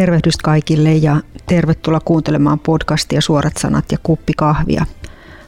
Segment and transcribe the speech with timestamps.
[0.00, 1.16] Tervehdys kaikille ja
[1.46, 4.86] tervetuloa kuuntelemaan podcastia Suorat sanat ja kuppi kahvia.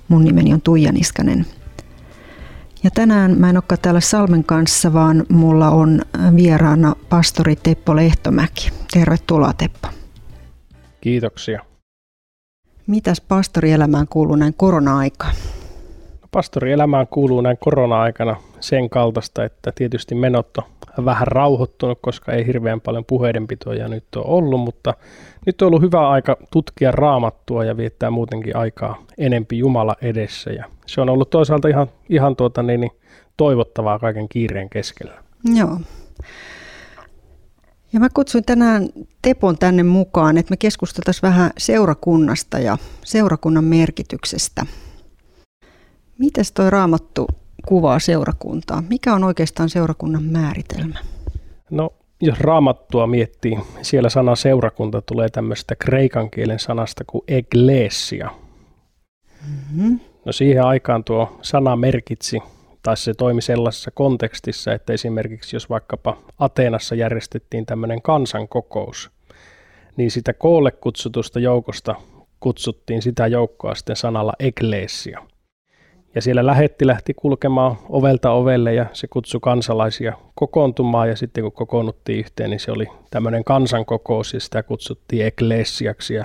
[0.08, 1.46] Mun nimeni on Tuija Niskanen.
[2.84, 6.02] Ja tänään mä en olekaan täällä Salmen kanssa, vaan mulla on
[6.36, 8.70] vieraana pastori Teppo Lehtomäki.
[8.92, 9.88] Tervetuloa Teppo.
[11.00, 11.60] Kiitoksia.
[12.86, 15.34] Mitäs pastorielämään kuuluu näin korona-aikaan?
[16.22, 20.58] No, pastorielämään kuuluu näin korona-aikana sen kaltaista, että tietysti menot
[20.98, 24.94] on vähän rauhoittunut, koska ei hirveän paljon puheidenpitoja nyt ole ollut, mutta
[25.46, 30.50] nyt on ollut hyvä aika tutkia raamattua ja viettää muutenkin aikaa enempi Jumala edessä.
[30.50, 32.92] Ja se on ollut toisaalta ihan, ihan tuota niin, niin
[33.36, 35.22] toivottavaa kaiken kiireen keskellä.
[35.54, 35.78] Joo.
[37.92, 38.88] Ja mä kutsuin tänään
[39.22, 44.66] Tepon tänne mukaan, että me keskusteltaisiin vähän seurakunnasta ja seurakunnan merkityksestä.
[46.18, 47.26] Mites toi raamattu
[47.66, 48.82] kuvaa seurakuntaa?
[48.88, 50.98] Mikä on oikeastaan seurakunnan määritelmä?
[51.70, 58.30] No, jos raamattua miettii, siellä sana seurakunta tulee tämmöistä kreikan kielen sanasta kuin eglesia.
[59.46, 60.00] Mm-hmm.
[60.24, 62.38] No siihen aikaan tuo sana merkitsi,
[62.82, 69.10] tai se toimi sellaisessa kontekstissa, että esimerkiksi jos vaikkapa Ateenassa järjestettiin tämmöinen kansankokous,
[69.96, 71.94] niin sitä koolle kutsutusta joukosta
[72.40, 75.20] kutsuttiin sitä joukkoa sitten sanalla eglesia.
[76.14, 81.52] Ja siellä lähetti lähti kulkemaan ovelta ovelle ja se kutsui kansalaisia kokoontumaan ja sitten kun
[81.52, 86.14] kokoonnuttiin yhteen, niin se oli tämmöinen kansankokous ja sitä kutsuttiin eklesiaksi.
[86.14, 86.24] Ja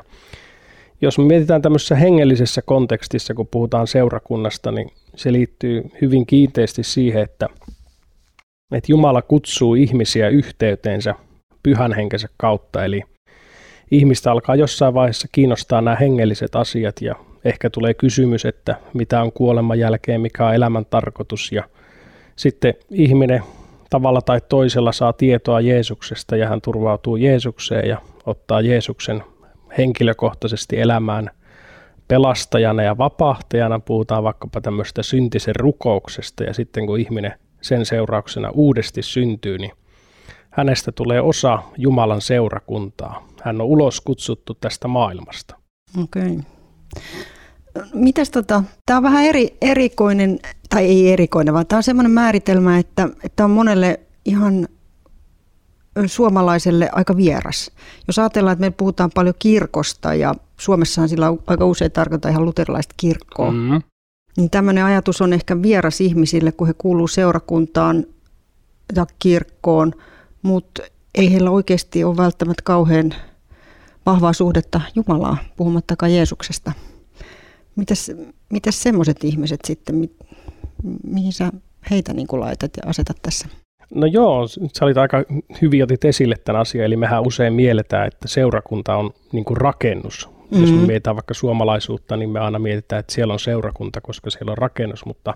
[1.01, 7.23] jos me mietitään tämmöisessä hengellisessä kontekstissa, kun puhutaan seurakunnasta, niin se liittyy hyvin kiinteästi siihen,
[7.23, 7.47] että,
[8.71, 11.15] että Jumala kutsuu ihmisiä yhteyteensä
[11.63, 13.03] pyhän henkensä kautta, eli
[13.91, 19.31] ihmistä alkaa jossain vaiheessa kiinnostaa nämä hengelliset asiat ja ehkä tulee kysymys, että mitä on
[19.31, 21.63] kuoleman jälkeen, mikä on elämän tarkoitus ja
[22.35, 23.43] sitten ihminen
[23.89, 29.23] tavalla tai toisella saa tietoa Jeesuksesta ja hän turvautuu Jeesukseen ja ottaa Jeesuksen
[29.77, 31.29] henkilökohtaisesti elämään
[32.07, 33.79] pelastajana ja vapahtajana.
[33.79, 39.71] Puhutaan vaikkapa tämmöistä syntisen rukouksesta ja sitten kun ihminen sen seurauksena uudesti syntyy, niin
[40.49, 43.27] hänestä tulee osa Jumalan seurakuntaa.
[43.41, 45.55] Hän on ulos kutsuttu tästä maailmasta.
[46.03, 46.23] Okei.
[46.23, 46.56] Okay.
[47.93, 52.77] Mitäs tota, tämä on vähän eri, erikoinen, tai ei erikoinen, vaan tämä on semmoinen määritelmä,
[52.77, 54.67] että, että on monelle ihan
[56.05, 57.71] suomalaiselle aika vieras.
[58.07, 62.93] Jos ajatellaan, että me puhutaan paljon kirkosta ja Suomessahan sillä aika usein tarkoittaa ihan luterilaista
[62.97, 63.81] kirkkoa, mm-hmm.
[64.37, 68.05] niin tämmöinen ajatus on ehkä vieras ihmisille, kun he kuuluu seurakuntaan
[68.95, 69.93] ja kirkkoon,
[70.41, 70.81] mutta
[71.15, 73.13] ei heillä oikeasti ole välttämättä kauhean
[74.07, 76.71] vahvaa suhdetta Jumalaa, puhumattakaan Jeesuksesta.
[77.75, 78.11] Mitäs,
[78.49, 80.09] mitäs semmoiset ihmiset sitten, mi,
[81.03, 81.51] mihin sä
[81.89, 83.47] heitä niin kuin laitat ja asetat tässä?
[83.95, 85.23] No joo, sä olit aika
[85.61, 90.27] hyvin otit esille tämän asian, eli mehän usein mielletään, että seurakunta on niin kuin rakennus.
[90.27, 90.61] Mm-hmm.
[90.61, 90.87] Jos me mm-hmm.
[90.87, 95.05] mietitään vaikka suomalaisuutta, niin me aina mietitään, että siellä on seurakunta, koska siellä on rakennus,
[95.05, 95.33] mutta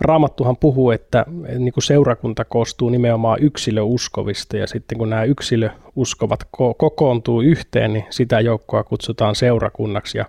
[0.00, 1.26] Raamattuhan puhuu, että
[1.58, 8.04] niin kuin seurakunta koostuu nimenomaan yksilöuskovista ja sitten kun nämä yksilöuskovat ko- kokoontuu yhteen, niin
[8.10, 10.24] sitä joukkoa kutsutaan seurakunnaksi ja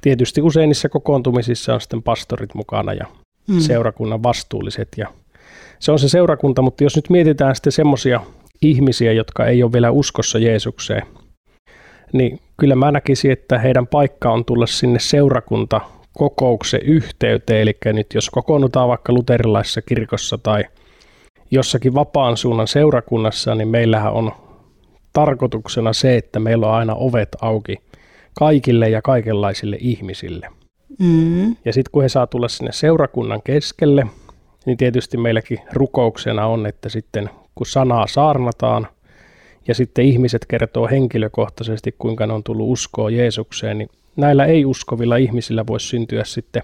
[0.00, 3.06] tietysti usein niissä kokoontumisissa on sitten pastorit mukana ja
[3.48, 3.58] mm.
[3.58, 5.08] seurakunnan vastuulliset ja
[5.78, 8.20] se on se seurakunta, mutta jos nyt mietitään sitten semmoisia
[8.62, 11.02] ihmisiä, jotka ei ole vielä uskossa Jeesukseen,
[12.12, 15.80] niin kyllä mä näkisin, että heidän paikka on tulla sinne seurakunta
[16.16, 20.64] kokouksen yhteyteen, eli nyt jos kokoonnutaan vaikka luterilaisessa kirkossa tai
[21.50, 24.32] jossakin vapaan suunnan seurakunnassa, niin meillähän on
[25.12, 27.76] tarkoituksena se, että meillä on aina ovet auki
[28.34, 30.48] kaikille ja kaikenlaisille ihmisille.
[30.98, 31.56] Mm.
[31.64, 34.06] Ja sitten kun he saa tulla sinne seurakunnan keskelle,
[34.66, 38.86] niin tietysti meilläkin rukouksena on, että sitten kun sanaa saarnataan
[39.68, 45.66] ja sitten ihmiset kertoo henkilökohtaisesti, kuinka ne on tullut uskoa Jeesukseen, niin näillä ei-uskovilla ihmisillä
[45.66, 46.62] voisi syntyä sitten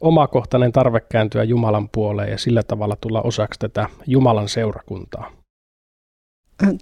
[0.00, 5.30] omakohtainen tarve kääntyä Jumalan puoleen ja sillä tavalla tulla osaksi tätä Jumalan seurakuntaa.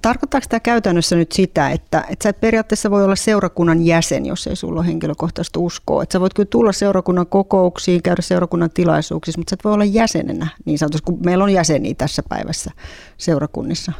[0.02, 4.46] Tarkoittaako tämä käytännössä nyt sitä, että, että sä et periaatteessa voi olla seurakunnan jäsen, jos
[4.46, 6.02] ei sulla ole henkilökohtaista uskoa?
[6.02, 9.84] Että sä voit kyllä tulla seurakunnan kokouksiin, käydä seurakunnan tilaisuuksissa, mutta sä et voi olla
[9.84, 12.70] jäsenenä niin sanotusti, kun meillä on jäseniä tässä päivässä
[13.16, 13.92] seurakunnissa.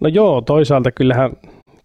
[0.00, 1.32] No joo, toisaalta kyllähän,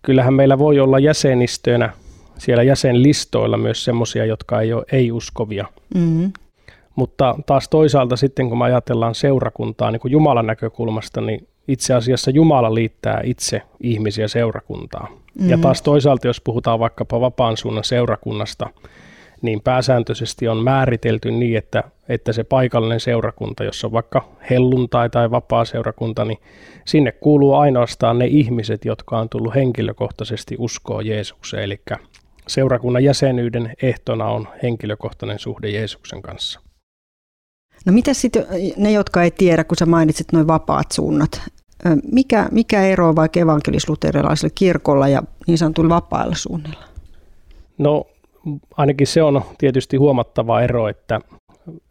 [0.02, 1.94] kyllähän meillä voi olla jäsenistönä
[2.38, 5.66] siellä jäsenlistoilla myös semmoisia, jotka ei ole ei-uskovia.
[5.96, 6.32] Mm-hmm.
[6.96, 12.32] Mutta taas toisaalta sitten, kun me ajatellaan seurakuntaa niin kuin Jumalan näkökulmasta, niin itse asiassa
[12.32, 15.08] Jumala liittää itse ihmisiä seurakuntaa.
[15.10, 15.50] Mm-hmm.
[15.50, 18.70] Ja taas toisaalta, jos puhutaan vaikkapa vapaan suunnan seurakunnasta,
[19.42, 25.32] niin pääsääntöisesti on määritelty niin, että, että se paikallinen seurakunta, jossa on vaikka helluntai tai
[25.32, 26.40] vapaa seurakunta, niin
[26.86, 31.64] sinne kuuluu ainoastaan ne ihmiset, jotka on tullut henkilökohtaisesti uskoa Jeesukseen.
[31.64, 31.82] Eli
[32.48, 36.60] seurakunnan jäsenyyden ehtona on henkilökohtainen suhde Jeesuksen kanssa.
[37.86, 38.46] No mitä sitten
[38.78, 41.42] ne, jotka ei tiedä, kun sä mainitsit noin vapaat suunnat,
[42.12, 46.84] mikä, mikä ero on vaikka evankelisluterilaisella kirkolla ja niin sanotulla vapailla suunnilla?
[47.78, 48.06] No
[48.78, 51.20] ainakin se on tietysti huomattava ero, että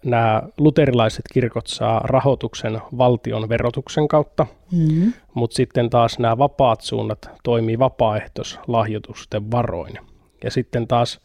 [0.05, 5.13] nämä luterilaiset kirkot saa rahoituksen valtion verotuksen kautta, mm-hmm.
[5.35, 9.99] mutta sitten taas nämä vapaat suunnat toimii vapaaehtoislahjoitusten varoin.
[10.45, 11.21] Ja sitten taas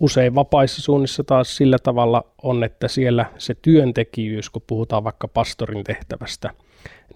[0.00, 5.84] usein vapaissa suunnissa taas sillä tavalla on, että siellä se työntekijyys, kun puhutaan vaikka pastorin
[5.84, 6.50] tehtävästä,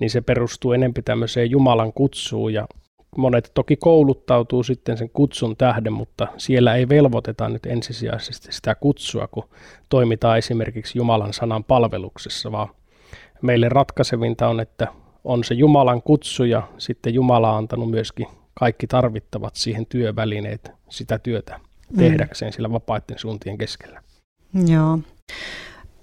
[0.01, 2.53] niin se perustuu enempi tämmöiseen Jumalan kutsuun.
[2.53, 2.69] Ja
[3.17, 9.27] monet toki kouluttautuu sitten sen kutsun tähden, mutta siellä ei velvoiteta nyt ensisijaisesti sitä kutsua,
[9.27, 9.49] kun
[9.89, 12.69] toimitaan esimerkiksi Jumalan sanan palveluksessa, vaan
[13.43, 14.89] meille ratkaisevinta on, että
[15.25, 21.19] on se Jumalan kutsu ja sitten Jumala on antanut myöskin kaikki tarvittavat siihen työvälineet sitä
[21.19, 21.61] työtä
[21.91, 21.99] mm.
[21.99, 24.03] tehdäkseen sillä vapaiden suuntien keskellä.
[24.67, 24.99] Joo.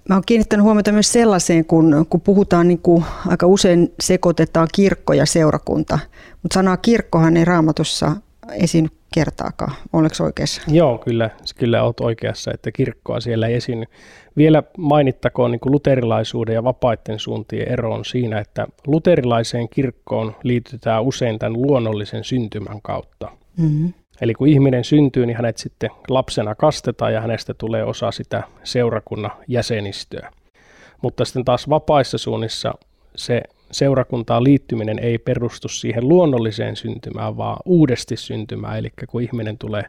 [0.08, 5.12] Mä oon kiinnittänyt huomiota myös sellaiseen, kun, kun puhutaan, niin kuin aika usein sekoitetaan kirkko
[5.12, 5.98] ja seurakunta,
[6.42, 8.16] mutta sanaa kirkkohan ei raamatussa
[8.52, 9.72] esiin kertaakaan.
[9.92, 10.62] Oletko oikeassa?
[10.68, 13.84] Joo, kyllä, kyllä olet oikeassa, että kirkkoa siellä ei esiinny.
[14.36, 21.02] Vielä mainittakoon niin kuin luterilaisuuden ja vapaiden suuntien ero on siinä, että luterilaiseen kirkkoon liitytään
[21.02, 23.30] usein tämän luonnollisen syntymän kautta.
[23.56, 23.92] Mm-hmm.
[24.20, 29.30] Eli kun ihminen syntyy, niin hänet sitten lapsena kastetaan ja hänestä tulee osa sitä seurakunnan
[29.48, 30.30] jäsenistöä.
[31.02, 32.74] Mutta sitten taas vapaissa suunnissa
[33.16, 38.78] se seurakuntaan liittyminen ei perustu siihen luonnolliseen syntymään, vaan uudesti syntymään.
[38.78, 39.84] Eli kun ihminen tulee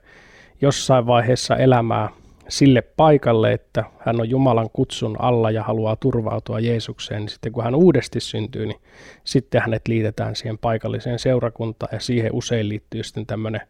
[0.61, 2.09] jossain vaiheessa elämää
[2.47, 7.63] sille paikalle, että hän on Jumalan kutsun alla ja haluaa turvautua Jeesukseen, niin sitten kun
[7.63, 8.81] hän uudesti syntyy, niin
[9.23, 13.61] sitten hänet liitetään siihen paikalliseen seurakuntaan ja siihen usein liittyy sitten tämmöinen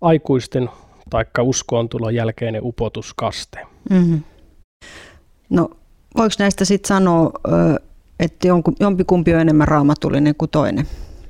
[0.00, 0.70] aikuisten
[1.10, 3.66] taikka uskoon jälkeinen upotuskaste.
[3.90, 4.22] Mm-hmm.
[5.50, 5.70] No
[6.16, 7.30] voiko näistä sitten sanoa,
[8.20, 8.48] että
[8.80, 10.86] jompikumpi on enemmän raamatullinen kuin toinen?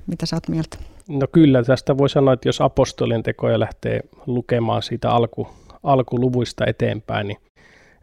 [0.06, 0.78] Mitä sä oot mieltä?
[1.08, 5.48] No kyllä, tästä voi sanoa, että jos apostolien tekoja lähtee lukemaan siitä alku,
[5.82, 7.38] alkuluvuista eteenpäin, niin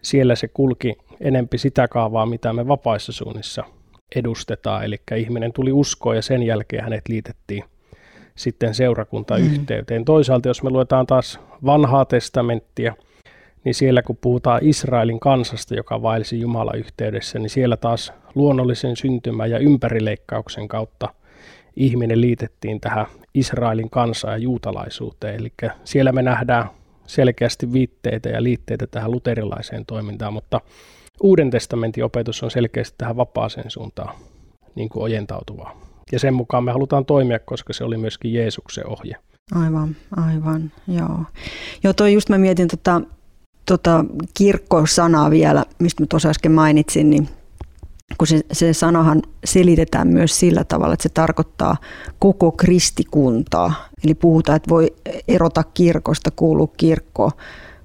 [0.01, 3.63] siellä se kulki enempi sitä kaavaa, mitä me vapaissa suunnissa
[4.15, 4.83] edustetaan.
[4.83, 7.63] Eli ihminen tuli uskoon ja sen jälkeen hänet liitettiin
[8.35, 10.01] sitten seurakuntayhteyteen.
[10.01, 10.05] Mm.
[10.05, 12.95] Toisaalta jos me luetaan taas vanhaa testamenttia,
[13.63, 19.51] niin siellä kun puhutaan Israelin kansasta, joka vaelsi Jumalan yhteydessä, niin siellä taas luonnollisen syntymän
[19.51, 21.09] ja ympärileikkauksen kautta
[21.75, 25.35] ihminen liitettiin tähän Israelin kansaan ja juutalaisuuteen.
[25.35, 25.53] Eli
[25.83, 26.69] siellä me nähdään
[27.07, 30.61] selkeästi viitteitä ja liitteitä tähän luterilaiseen toimintaan, mutta
[31.23, 34.15] Uuden testamentin opetus on selkeästi tähän vapaaseen suuntaan
[34.75, 35.92] niin kuin ojentautuvaa.
[36.11, 39.15] Ja sen mukaan me halutaan toimia, koska se oli myöskin Jeesuksen ohje.
[39.55, 41.19] Aivan, aivan, joo.
[41.83, 43.01] Joo, toi just mä mietin tota,
[43.65, 47.29] tota kirkkosanaa vielä, mistä mä tuossa äsken mainitsin, niin
[48.17, 51.77] kun se, se sanahan selitetään myös sillä tavalla, että se tarkoittaa
[52.19, 53.73] koko kristikuntaa.
[54.03, 54.95] Eli puhutaan, että voi
[55.27, 57.31] erota kirkosta, kuuluu kirkko.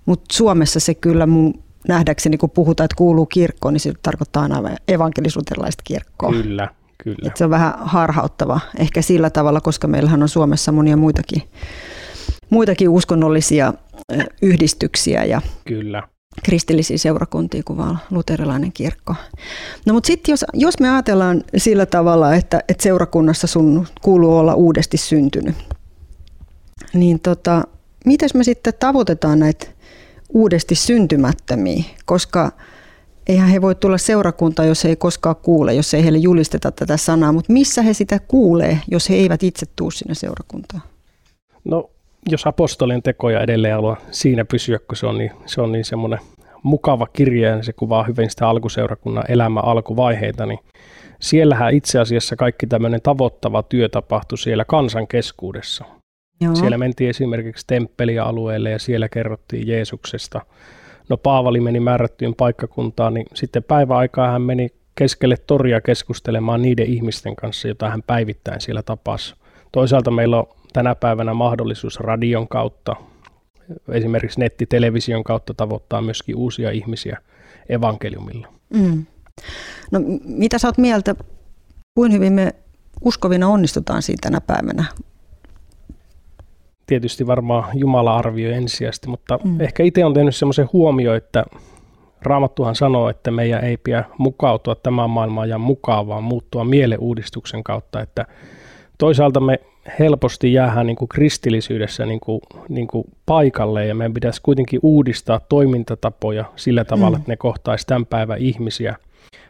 [0.07, 1.55] Mutta Suomessa se kyllä mun
[1.89, 6.31] nähdäkseni, kun puhutaan, että kuuluu kirkkoon, niin se tarkoittaa aina evankelisuterilaista kirkkoa.
[6.31, 6.69] Kyllä,
[7.05, 7.19] kyllä.
[7.27, 11.43] Et se on vähän harhauttava ehkä sillä tavalla, koska meillähän on Suomessa monia muitakin,
[12.51, 13.73] muitakin uskonnollisia
[14.43, 16.03] yhdistyksiä ja kyllä.
[16.45, 19.15] kristillisiä seurakuntia kuin vaan luterilainen kirkko.
[19.87, 24.55] No mutta sitten jos, jos me ajatellaan sillä tavalla, että, että seurakunnassa sun kuuluu olla
[24.55, 25.57] uudesti syntynyt,
[26.95, 27.65] niin tota,
[28.05, 29.67] miten me sitten tavoitetaan näitä
[30.29, 32.53] uudesti syntymättömiä, koska
[33.29, 36.97] eihän he voi tulla seurakuntaan, jos he ei koskaan kuule, jos ei heille julisteta tätä
[36.97, 40.83] sanaa, mutta missä he sitä kuulee, jos he eivät itse tuu sinne seurakuntaan?
[41.65, 41.91] No,
[42.29, 46.19] jos apostolien tekoja edelleen haluaa siinä pysyä, kun se on niin, se on niin semmoinen
[46.63, 50.59] mukava kirja ja se kuvaa hyvin sitä alkuseurakunnan elämän alkuvaiheita, niin
[51.21, 55.85] siellähän itse asiassa kaikki tämmöinen tavoittava työ tapahtui siellä kansan keskuudessa.
[56.41, 56.55] Joo.
[56.55, 60.41] Siellä mentiin esimerkiksi temppelialueelle ja siellä kerrottiin Jeesuksesta.
[61.09, 67.37] No Paavali meni määrättyyn paikkakuntaan, niin sitten päiväaikaa hän meni keskelle toria keskustelemaan niiden ihmisten
[67.37, 69.35] kanssa, joita hän päivittäin siellä tapasi.
[69.73, 72.97] Toisaalta meillä on tänä päivänä mahdollisuus radion kautta,
[73.89, 77.19] esimerkiksi nettitelevision kautta tavoittaa myöskin uusia ihmisiä
[77.69, 78.49] evankeliumilla.
[78.75, 79.07] Mm.
[79.91, 81.15] No mitä sä oot mieltä,
[81.95, 82.55] kuinka hyvin me
[83.05, 84.85] uskovina onnistutaan siinä tänä päivänä?
[86.89, 89.61] Tietysti varmaan Jumala arvioi ensisijaisesti, mutta mm.
[89.61, 91.45] ehkä itse on tehnyt semmoisen huomio, että
[92.23, 98.01] Raamattuhan sanoo, että meidän ei pidä mukautua tämän maailman ja mukaan, vaan muuttua mieleuudistuksen kautta,
[98.01, 98.27] että
[98.99, 99.61] toisaalta me
[99.99, 105.41] helposti jäähän niin kuin kristillisyydessä niin kuin, niin kuin paikalle ja meidän pitäisi kuitenkin uudistaa
[105.49, 107.21] toimintatapoja sillä tavalla, mm.
[107.21, 108.97] että ne kohtaisi tämän päivän ihmisiä,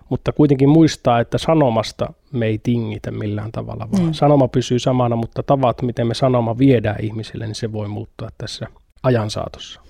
[0.09, 4.13] mutta kuitenkin muistaa, että sanomasta me ei tingitä millään tavalla, vaan mm.
[4.13, 8.67] sanoma pysyy samana, mutta tavat, miten me sanoma viedään ihmisille, niin se voi muuttua tässä
[9.03, 9.81] ajan saatossa.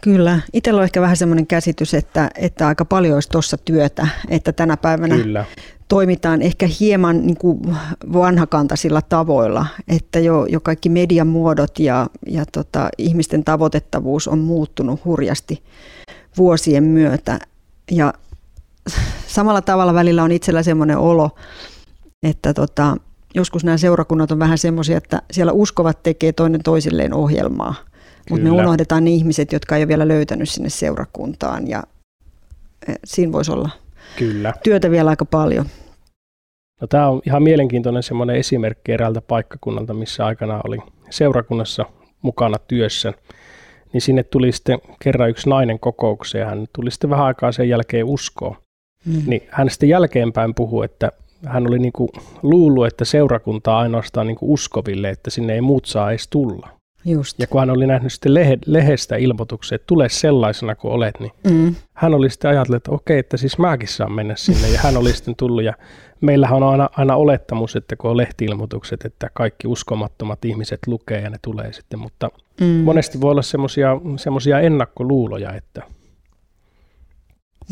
[0.00, 0.40] Kyllä.
[0.52, 4.76] Itsellä on ehkä vähän semmoinen käsitys, että, että aika paljon olisi tuossa työtä, että tänä
[4.76, 5.44] päivänä Kyllä.
[5.88, 7.76] toimitaan ehkä hieman niin kuin
[8.12, 15.04] vanhakantaisilla tavoilla, että jo, jo kaikki median muodot ja, ja tota, ihmisten tavoitettavuus on muuttunut
[15.04, 15.62] hurjasti
[16.36, 17.38] vuosien myötä.
[17.90, 18.12] Ja
[19.30, 21.30] samalla tavalla välillä on itsellä semmoinen olo,
[22.22, 22.96] että tota,
[23.34, 27.74] joskus nämä seurakunnat on vähän semmoisia, että siellä uskovat tekee toinen toisilleen ohjelmaa–
[28.30, 31.82] mutta me unohdetaan ne ihmiset, jotka ei ole vielä löytänyt sinne seurakuntaan ja
[32.88, 33.70] eh, siinä voisi olla
[34.18, 34.52] Kyllä.
[34.62, 35.66] työtä vielä aika paljon.
[36.80, 40.78] No, tämä on ihan mielenkiintoinen semmoinen esimerkki eräältä paikkakunnalta, missä aikana oli
[41.10, 41.84] seurakunnassa
[42.22, 43.12] mukana työssä.
[43.92, 47.68] Niin sinne tuli sitten kerran yksi nainen kokoukseen ja hän tuli sitten vähän aikaa sen
[47.68, 48.56] jälkeen uskoon.
[49.04, 49.22] Mm.
[49.26, 51.12] Niin hän sitten jälkeenpäin puhui, että
[51.46, 52.08] hän oli niinku
[52.42, 56.68] luullut, että seurakunta on ainoastaan niinku uskoville, että sinne ei muut saa edes tulla.
[57.04, 57.38] Just.
[57.38, 61.32] Ja kun hän oli nähnyt sitten lehe, lehestä ilmoituksen, että tule sellaisena kuin olet, niin
[61.50, 61.74] mm.
[61.92, 64.68] hän oli sitten ajatellut, että okei, että siis mäkin saan mennä sinne.
[64.68, 65.74] Ja hän oli sitten tullut ja
[66.20, 71.30] meillähän on aina, aina olettamus, että kun on lehtiilmoitukset, että kaikki uskomattomat ihmiset lukee ja
[71.30, 72.30] ne tulee sitten, mutta
[72.60, 72.66] mm.
[72.66, 73.42] monesti voi olla
[74.16, 75.82] semmoisia ennakkoluuloja, että–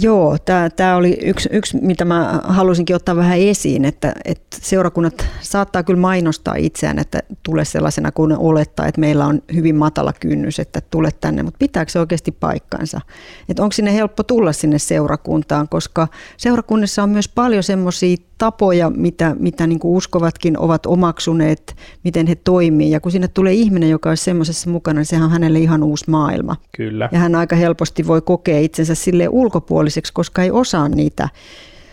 [0.00, 0.36] Joo,
[0.76, 6.00] tämä oli yksi, yksi, mitä mä halusinkin ottaa vähän esiin, että, että seurakunnat saattaa kyllä
[6.00, 11.10] mainostaa itseään, että tule sellaisena kuin olettaa, että meillä on hyvin matala kynnys, että tule
[11.20, 13.00] tänne, mutta pitääkö se oikeasti paikkansa?
[13.48, 19.36] Että onko sinne helppo tulla sinne seurakuntaan, koska seurakunnissa on myös paljon semmoisia tapoja, mitä,
[19.38, 22.90] mitä niin kuin uskovatkin ovat omaksuneet, miten he toimii.
[22.90, 26.10] Ja kun sinne tulee ihminen, joka on semmoisessa mukana, niin sehän on hänelle ihan uusi
[26.10, 26.56] maailma.
[26.76, 27.08] Kyllä.
[27.12, 31.28] Ja hän aika helposti voi kokea itsensä sille ulkopuoliseksi, koska ei osaa niitä,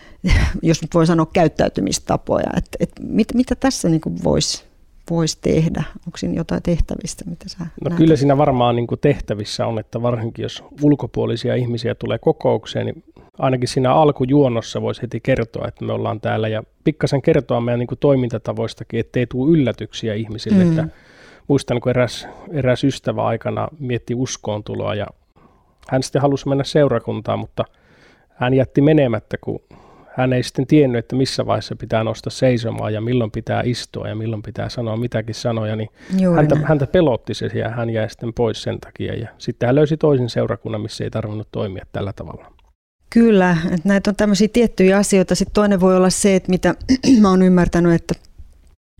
[0.62, 2.50] jos nyt voi sanoa käyttäytymistapoja.
[2.56, 4.64] Et, et mit, mitä tässä niin voisi
[5.10, 5.82] voisi tehdä?
[6.06, 7.98] Onko siinä jotain tehtävistä, mitä sä No näet?
[7.98, 13.04] kyllä siinä varmaan niin kuin tehtävissä on, että varsinkin jos ulkopuolisia ihmisiä tulee kokoukseen, niin
[13.38, 17.86] ainakin siinä alkujuonnossa voisi heti kertoa, että me ollaan täällä ja pikkasen kertoa meidän niin
[17.86, 20.64] kuin toimintatavoistakin, ettei tule yllätyksiä ihmisille.
[20.64, 20.70] Mm.
[20.70, 20.88] Että
[21.48, 25.06] muistan, kun eräs, eräs ystävä aikana mietti uskoon tuloa ja
[25.88, 27.64] hän sitten halusi mennä seurakuntaan, mutta
[28.28, 29.60] hän jätti menemättä, kun
[30.16, 34.14] hän ei sitten tiennyt, että missä vaiheessa pitää nostaa seisomaan ja milloin pitää istua ja
[34.14, 35.88] milloin pitää sanoa mitäkin sanoja, niin
[36.36, 39.14] häntä, häntä pelotti se ja hän jäi sitten pois sen takia.
[39.14, 42.55] Ja sitten hän löysi toisen seurakunnan, missä ei tarvinnut toimia tällä tavalla.
[43.10, 45.34] Kyllä, että näitä on tämmöisiä tiettyjä asioita.
[45.34, 46.74] Sitten toinen voi olla se, että mitä
[47.20, 48.14] mä oon ymmärtänyt, että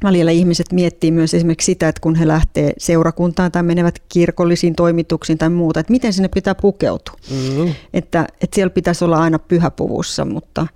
[0.03, 5.39] Välillä ihmiset miettii myös esimerkiksi sitä, että kun he lähtee seurakuntaan tai menevät kirkollisiin toimituksiin
[5.39, 7.15] tai muuta, että miten sinne pitää pukeutua.
[7.31, 7.75] Mm-hmm.
[7.95, 10.67] Että, että siellä pitäisi olla aina pyhäpuvussa, mutta,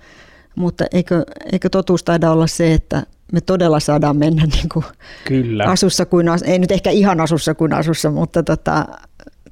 [0.57, 4.85] mutta eikö, eikö totuus taida olla se, että me todella saadaan mennä niin kuin
[5.25, 5.65] Kyllä.
[5.65, 8.87] asussa kuin, ei nyt ehkä ihan asussa kuin asussa, mutta tota,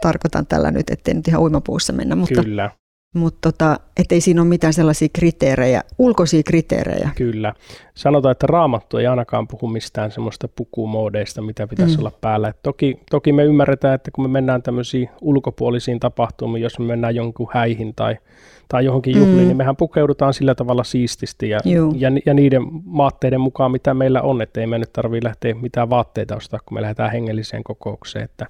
[0.02, 2.16] tarkoitan tällä nyt, ettei nyt ihan uimapuussa mennä.
[2.16, 2.70] Mutta, Kyllä.
[3.14, 7.10] Mutta tota, ettei siinä ole mitään sellaisia kriteerejä, ulkoisia kriteerejä.
[7.16, 7.54] Kyllä.
[7.94, 12.00] Sanotaan, että raamattu ei ainakaan puhu mistään semmoista pukumoodeista, mitä pitäisi mm.
[12.00, 12.48] olla päällä.
[12.48, 17.14] Et toki, toki me ymmärretään, että kun me mennään tämmöisiin ulkopuolisiin tapahtumiin, jos me mennään
[17.14, 18.16] jonkun häihin tai,
[18.68, 19.46] tai johonkin juhliin, mm.
[19.46, 21.60] niin mehän pukeudutaan sillä tavalla siististi ja,
[21.96, 22.62] ja, ja niiden
[22.96, 26.74] vaatteiden mukaan, mitä meillä on, että ei me nyt tarvitse lähteä mitään vaatteita ostaa, kun
[26.78, 28.24] me lähdetään hengelliseen kokoukseen.
[28.24, 28.46] Että,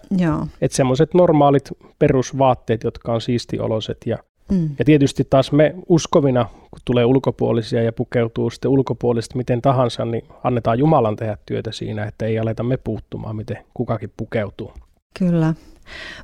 [0.60, 4.18] että semmoiset normaalit perusvaatteet, jotka on siistioloset ja
[4.52, 4.70] Mm.
[4.78, 10.24] Ja tietysti taas me uskovina, kun tulee ulkopuolisia ja pukeutuu sitten ulkopuolista miten tahansa, niin
[10.44, 14.72] annetaan Jumalan tehdä työtä siinä, että ei aleta me puuttumaan, miten kukakin pukeutuu.
[15.18, 15.54] Kyllä.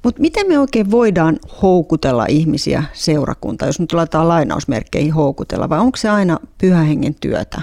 [0.02, 5.96] Mutta miten me oikein voidaan houkutella ihmisiä seurakuntaan, jos nyt laitetaan lainausmerkkeihin houkutella, vai onko
[5.96, 7.60] se aina pyhähengen työtä?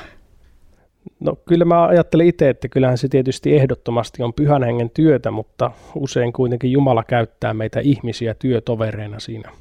[1.19, 5.71] No kyllä mä ajattelen itse, että kyllähän se tietysti ehdottomasti on pyhän hengen työtä, mutta
[5.95, 9.51] usein kuitenkin Jumala käyttää meitä ihmisiä työtovereina siinä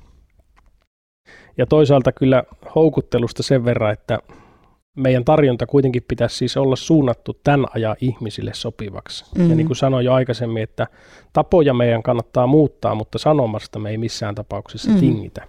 [1.60, 4.18] ja toisaalta kyllä houkuttelusta sen verran, että
[4.96, 9.24] meidän tarjonta kuitenkin pitäisi siis olla suunnattu tämän ajan ihmisille sopivaksi.
[9.24, 9.50] Mm-hmm.
[9.50, 10.86] Ja niin kuin sanoin jo aikaisemmin, että
[11.32, 15.00] tapoja meidän kannattaa muuttaa, mutta sanomasta me ei missään tapauksessa mm-hmm.
[15.00, 15.42] tingitä.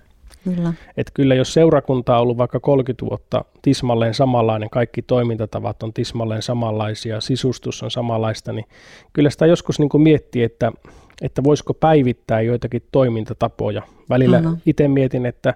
[0.43, 0.73] Kyllä.
[0.97, 6.41] Et kyllä jos seurakunta on ollut vaikka 30 vuotta tismalleen samanlainen, kaikki toimintatavat on tismalleen
[6.41, 8.65] samanlaisia, sisustus on samanlaista, niin
[9.13, 10.71] kyllä sitä joskus niin kuin miettii, että,
[11.21, 13.81] että voisiko päivittää joitakin toimintatapoja.
[14.09, 15.53] Välillä itse mietin, että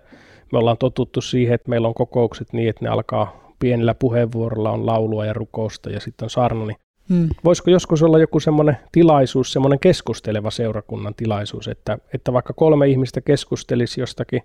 [0.51, 4.85] me ollaan totuttu siihen, että meillä on kokoukset niin, että ne alkaa pienellä puheenvuorolla, on
[4.85, 6.77] laulua ja rukousta ja sitten on saarna, niin
[7.09, 7.29] Hmm.
[7.43, 13.21] Voisiko joskus olla joku semmoinen tilaisuus, semmoinen keskusteleva seurakunnan tilaisuus, että, että vaikka kolme ihmistä
[13.21, 14.41] keskustelisi jostakin,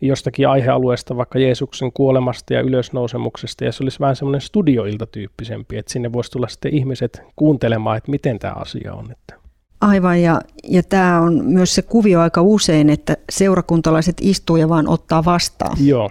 [0.00, 5.92] jostakin aihealueesta, vaikka Jeesuksen kuolemasta ja ylösnousemuksesta, ja se olisi vähän semmoinen studioilta tyyppisempi, että
[5.92, 9.12] sinne voisi tulla sitten ihmiset kuuntelemaan, että miten tämä asia on.
[9.12, 9.37] Että.
[9.80, 14.88] Aivan, ja, ja tämä on myös se kuvio aika usein, että seurakuntalaiset istuu ja vaan
[14.88, 15.76] ottaa vastaan.
[15.86, 16.10] Joo.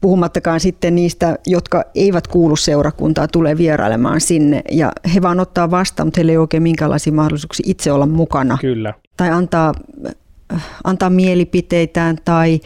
[0.00, 6.06] Puhumattakaan sitten niistä, jotka eivät kuulu seurakuntaa, tulee vierailemaan sinne ja he vaan ottaa vastaan,
[6.06, 8.58] mutta heillä ei oikein minkäänlaisia mahdollisuuksia itse olla mukana.
[8.60, 8.94] Kyllä.
[9.16, 9.74] Tai antaa,
[10.84, 12.60] antaa mielipiteitään tai,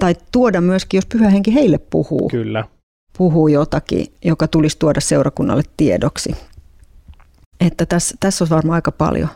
[0.00, 2.28] tai tuoda myöskin, jos pyhä henki heille puhuu.
[2.28, 2.64] Kyllä.
[3.18, 6.36] Puhuu jotakin, joka tulisi tuoda seurakunnalle tiedoksi.
[7.60, 9.28] Että tässä, tässä on varmaan aika paljon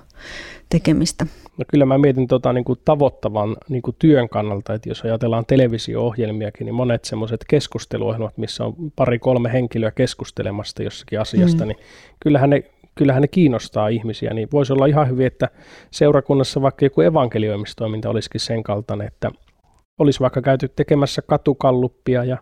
[0.73, 1.27] tekemistä.
[1.59, 5.47] No kyllä mä mietin tota, niin kuin tavoittavan niin kuin työn kannalta, että jos ajatellaan
[5.47, 11.69] televisio-ohjelmiakin, niin monet semmoiset keskusteluohjelmat, missä on pari-kolme henkilöä keskustelemasta jossakin asiasta, mm.
[11.69, 11.79] niin
[12.21, 12.63] kyllähän ne,
[12.95, 15.49] kyllähän ne kiinnostaa ihmisiä, niin voisi olla ihan hyvin, että
[15.91, 19.31] seurakunnassa vaikka joku evankelioimistoiminta olisikin sen kaltainen, että
[19.99, 22.39] olisi vaikka käyty tekemässä katukalluppia ja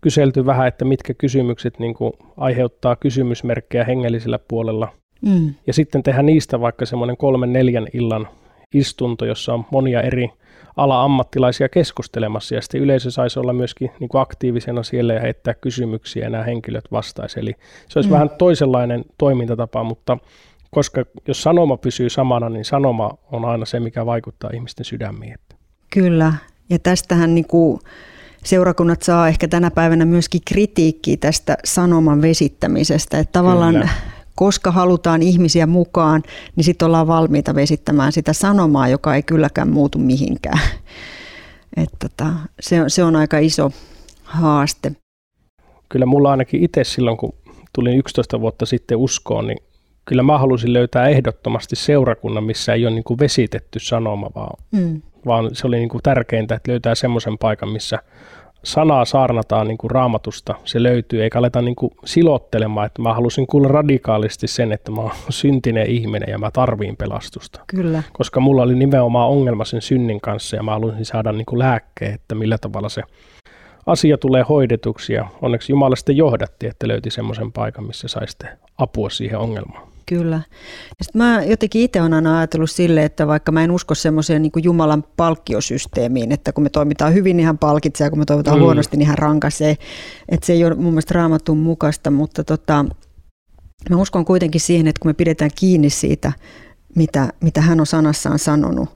[0.00, 5.01] kyselty vähän, että mitkä kysymykset niin kuin aiheuttaa kysymysmerkkejä hengellisellä puolella.
[5.22, 5.54] Mm.
[5.66, 8.28] Ja sitten tehdä niistä vaikka semmoinen kolmen neljän illan
[8.74, 10.30] istunto, jossa on monia eri
[10.76, 16.24] ala-ammattilaisia keskustelemassa, ja sitten yleisö saisi olla myöskin niin kuin aktiivisena siellä ja heittää kysymyksiä,
[16.24, 17.40] ja nämä henkilöt vastaisi.
[17.40, 17.54] Eli
[17.88, 18.12] se olisi mm.
[18.12, 20.18] vähän toisenlainen toimintatapa, mutta
[20.70, 25.34] koska jos sanoma pysyy samana, niin sanoma on aina se, mikä vaikuttaa ihmisten sydämiin.
[25.90, 26.32] Kyllä,
[26.70, 27.80] ja tästähän niin kuin
[28.44, 33.88] seurakunnat saa ehkä tänä päivänä myöskin kritiikkiä tästä sanoman vesittämisestä, että tavallaan Kyllä
[34.42, 36.22] koska halutaan ihmisiä mukaan,
[36.56, 40.58] niin sitten ollaan valmiita vesittämään sitä sanomaa, joka ei kylläkään muutu mihinkään.
[41.82, 42.26] Et tota,
[42.60, 43.70] se, se on aika iso
[44.22, 44.92] haaste.
[45.88, 47.34] Kyllä mulla ainakin itse silloin, kun
[47.72, 49.58] tulin 11 vuotta sitten uskoon, niin
[50.04, 55.02] kyllä mä halusin löytää ehdottomasti seurakunnan, missä ei ole niin kuin vesitetty sanoma, vaan, mm.
[55.26, 57.98] vaan se oli niin kuin tärkeintä, että löytää semmoisen paikan, missä
[58.64, 63.46] sanaa saarnataan niin kuin raamatusta, se löytyy, eikä aleta niin kuin silottelemaan, että mä halusin
[63.46, 67.60] kuulla radikaalisti sen, että mä oon syntinen ihminen ja mä tarviin pelastusta.
[67.66, 68.02] Kyllä.
[68.12, 72.14] Koska mulla oli nimenomaan ongelma sen synnin kanssa ja mä halusin saada niin kuin lääkkeen,
[72.14, 73.02] että millä tavalla se
[73.86, 78.36] asia tulee hoidetuksi ja onneksi Jumala sitten johdatti, että löyti semmoisen paikan, missä saisi
[78.78, 79.91] apua siihen ongelmaan.
[80.06, 80.42] Kyllä.
[80.98, 84.42] Ja sit mä jotenkin itse olen aina ajatellut sille, että vaikka mä en usko semmoiseen
[84.42, 88.58] niin Jumalan palkkiosysteemiin, että kun me toimitaan hyvin, niin hän palkitsee, ja kun me toimitaan
[88.58, 88.62] mm.
[88.62, 89.76] huonosti, niin hän rankaisee.
[90.28, 92.84] Että se ei ole mun mielestä raamatun mukaista, mutta tota,
[93.90, 96.32] mä uskon kuitenkin siihen, että kun me pidetään kiinni siitä,
[96.96, 98.88] mitä, mitä hän on sanassaan sanonut,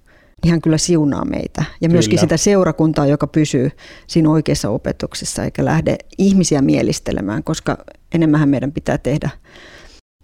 [0.42, 1.64] niin hän kyllä siunaa meitä.
[1.80, 2.20] Ja myöskin kyllä.
[2.20, 3.70] sitä seurakuntaa, joka pysyy
[4.06, 7.78] siinä oikeassa opetuksessa, eikä lähde ihmisiä mielistelemään, koska
[8.14, 9.30] enemmän meidän pitää tehdä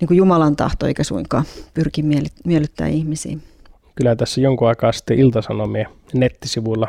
[0.03, 2.05] niin kuin Jumalan tahto, eikä suinkaan pyrki
[2.45, 3.37] miellyttää ihmisiä.
[3.95, 6.89] Kyllä tässä jonkun aikaa sitten Iltasanomien nettisivuilla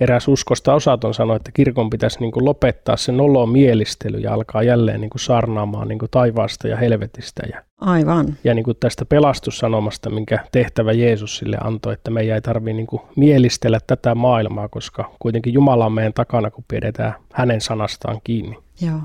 [0.00, 4.62] eräs uskosta osaton sanoi, että kirkon pitäisi niin kuin lopettaa se nolo mielistely ja alkaa
[4.62, 7.42] jälleen niin kuin saarnaamaan niin kuin taivaasta ja helvetistä.
[7.52, 8.36] Ja, Aivan.
[8.44, 12.86] Ja niin kuin tästä pelastussanomasta, minkä tehtävä Jeesus sille antoi, että meidän ei tarvitse niin
[12.86, 18.58] kuin mielistellä tätä maailmaa, koska kuitenkin Jumala on meidän takana, kun pidetään hänen sanastaan kiinni.
[18.80, 19.00] Joo.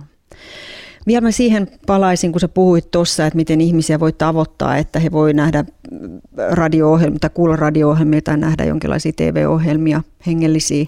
[1.08, 5.12] Vielä mä siihen palaisin, kun sä puhuit tuossa, että miten ihmisiä voi tavoittaa, että he
[5.12, 5.66] voi nähdä
[6.50, 10.86] radio-ohjelmia tai kuulla radio-ohjelmia tai nähdä jonkinlaisia TV-ohjelmia hengellisiä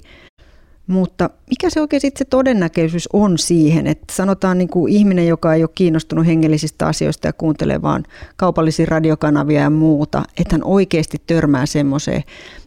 [0.87, 5.53] mutta mikä se oikein sitten se todennäköisyys on siihen, että sanotaan niin kuin ihminen, joka
[5.53, 8.03] ei ole kiinnostunut hengellisistä asioista ja kuuntelee vaan
[8.35, 12.23] kaupallisia radiokanavia ja muuta, että hän oikeasti törmää semmoiseen,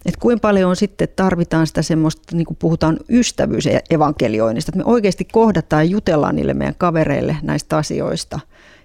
[0.06, 5.24] että kuinka paljon on sitten tarvitaan sitä semmoista, niin kuin puhutaan ystävyysevankelioinnista, että me oikeasti
[5.24, 8.40] kohdataan ja jutellaan niille meidän kavereille näistä asioista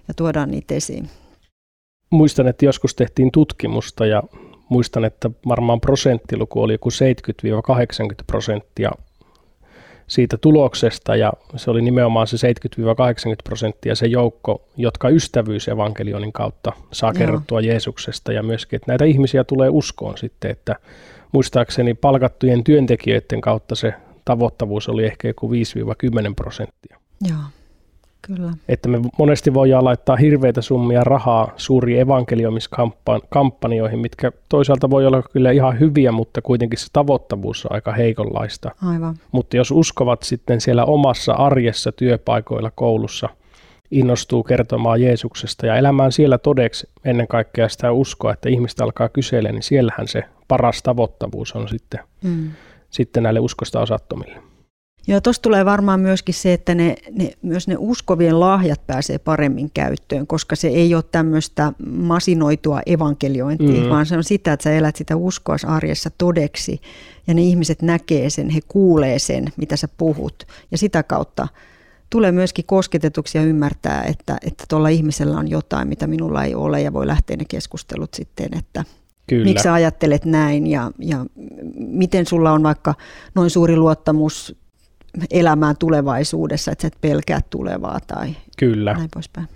[0.08, 1.10] ja tuodaan niitä esiin.
[2.10, 4.22] Muistan, että joskus tehtiin tutkimusta ja
[4.68, 6.92] muistan, että varmaan prosenttiluku oli joku 70-80
[8.26, 8.90] prosenttia
[10.06, 12.50] siitä tuloksesta ja se oli nimenomaan se 70-80
[13.44, 17.18] prosenttia se joukko, jotka ystävyysevankelionin kautta saa Joo.
[17.18, 20.76] kerrottua Jeesuksesta ja myöskin, että näitä ihmisiä tulee uskoon sitten, että
[21.32, 25.52] muistaakseni palkattujen työntekijöiden kautta se tavoittavuus oli ehkä joku 5-10
[26.36, 26.98] prosenttia.
[27.28, 27.38] Joo,
[28.26, 28.52] Kyllä.
[28.68, 35.50] Että me monesti voidaan laittaa hirveitä summia rahaa suuriin evankelioimiskampanjoihin, mitkä toisaalta voi olla kyllä
[35.50, 38.70] ihan hyviä, mutta kuitenkin se tavoittavuus on aika heikonlaista.
[38.86, 39.14] Aivan.
[39.32, 43.28] Mutta jos uskovat sitten siellä omassa arjessa, työpaikoilla, koulussa,
[43.90, 49.52] innostuu kertomaan Jeesuksesta ja elämään siellä todeksi ennen kaikkea sitä uskoa, että ihmistä alkaa kysellä,
[49.52, 52.50] niin siellähän se paras tavoittavuus on sitten, mm.
[52.90, 54.53] sitten näille uskosta osattomille.
[55.06, 59.70] Joo, tuossa tulee varmaan myöskin se, että ne, ne, myös ne uskovien lahjat pääsee paremmin
[59.74, 63.88] käyttöön, koska se ei ole tämmöistä masinoitua evankeliointia, mm.
[63.88, 66.80] vaan se on sitä, että sä elät sitä uskoa arjessa todeksi
[67.26, 71.48] ja ne ihmiset näkee sen, he kuulee sen, mitä sä puhut ja sitä kautta
[72.10, 76.82] tulee myöskin kosketetuksi ja ymmärtää, että että tuolla ihmisellä on jotain, mitä minulla ei ole
[76.82, 78.84] ja voi lähteä ne keskustelut sitten, että
[79.26, 79.44] Kyllä.
[79.44, 81.26] miksi sä ajattelet näin ja, ja
[81.76, 82.94] miten sulla on vaikka
[83.34, 84.63] noin suuri luottamus
[85.30, 88.94] elämään tulevaisuudessa, että sä et pelkää tulevaa tai Kyllä.
[88.94, 89.48] näin poispäin.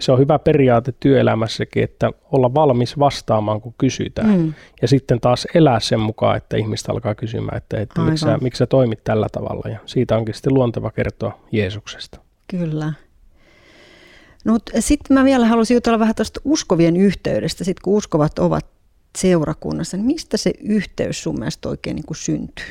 [0.00, 4.40] Se on hyvä periaate työelämässäkin, että olla valmis vastaamaan, kun kysytään.
[4.40, 4.54] Mm.
[4.82, 8.58] Ja sitten taas elää sen mukaan, että ihmistä alkaa kysymään, että, että miksi, sä, miksi
[8.58, 9.68] sä toimit tällä tavalla.
[9.68, 12.20] Ja siitä onkin sitten luonteva kertoa Jeesuksesta.
[12.48, 12.92] Kyllä.
[14.44, 17.64] No, sitten mä vielä haluaisin jutella vähän tuosta uskovien yhteydestä.
[17.64, 18.66] Sitten kun uskovat ovat
[19.18, 22.66] seurakunnassa, niin mistä se yhteys sun mielestä oikein niin kuin syntyy?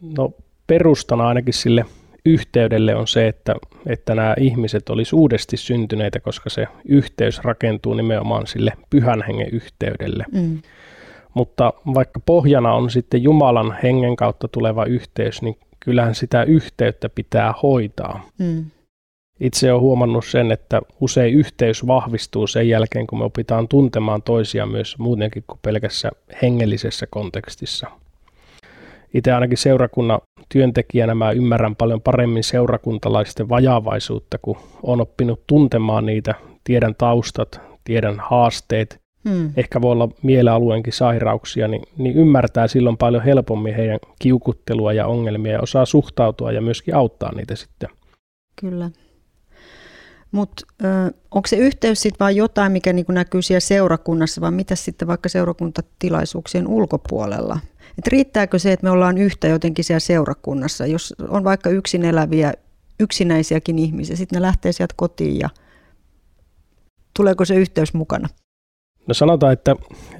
[0.00, 0.32] No
[0.68, 1.84] perustana ainakin sille
[2.26, 3.54] yhteydelle on se, että,
[3.86, 10.24] että nämä ihmiset olisi uudesti syntyneitä, koska se yhteys rakentuu nimenomaan sille pyhän hengen yhteydelle.
[10.32, 10.62] Mm.
[11.34, 17.54] Mutta vaikka pohjana on sitten Jumalan hengen kautta tuleva yhteys, niin kyllähän sitä yhteyttä pitää
[17.62, 18.28] hoitaa.
[18.38, 18.64] Mm.
[19.40, 24.66] Itse olen huomannut sen, että usein yhteys vahvistuu sen jälkeen, kun me opitaan tuntemaan toisia
[24.66, 26.10] myös muutenkin kuin pelkässä
[26.42, 27.86] hengellisessä kontekstissa.
[29.14, 36.34] Itse ainakin seurakunnan työntekijänä mä ymmärrän paljon paremmin seurakuntalaisten vajaavaisuutta, kun on oppinut tuntemaan niitä,
[36.64, 39.50] tiedän taustat, tiedän haasteet, hmm.
[39.56, 45.52] ehkä voi olla mielealueenkin sairauksia, niin, niin ymmärtää silloin paljon helpommin heidän kiukuttelua ja ongelmia
[45.52, 47.88] ja osaa suhtautua ja myöskin auttaa niitä sitten.
[48.60, 48.90] Kyllä.
[50.30, 50.66] Mutta
[51.30, 55.28] onko se yhteys sitten vain jotain, mikä niinku näkyy siellä seurakunnassa, vai mitä sitten vaikka
[55.28, 57.58] seurakuntatilaisuuksien ulkopuolella?
[57.98, 62.52] Et riittääkö se, että me ollaan yhtä jotenkin siellä seurakunnassa, jos on vaikka yksin eläviä,
[63.00, 65.48] yksinäisiäkin ihmisiä, sitten ne lähtee sieltä kotiin ja
[67.16, 68.28] tuleeko se yhteys mukana?
[69.06, 69.76] No sanotaan, että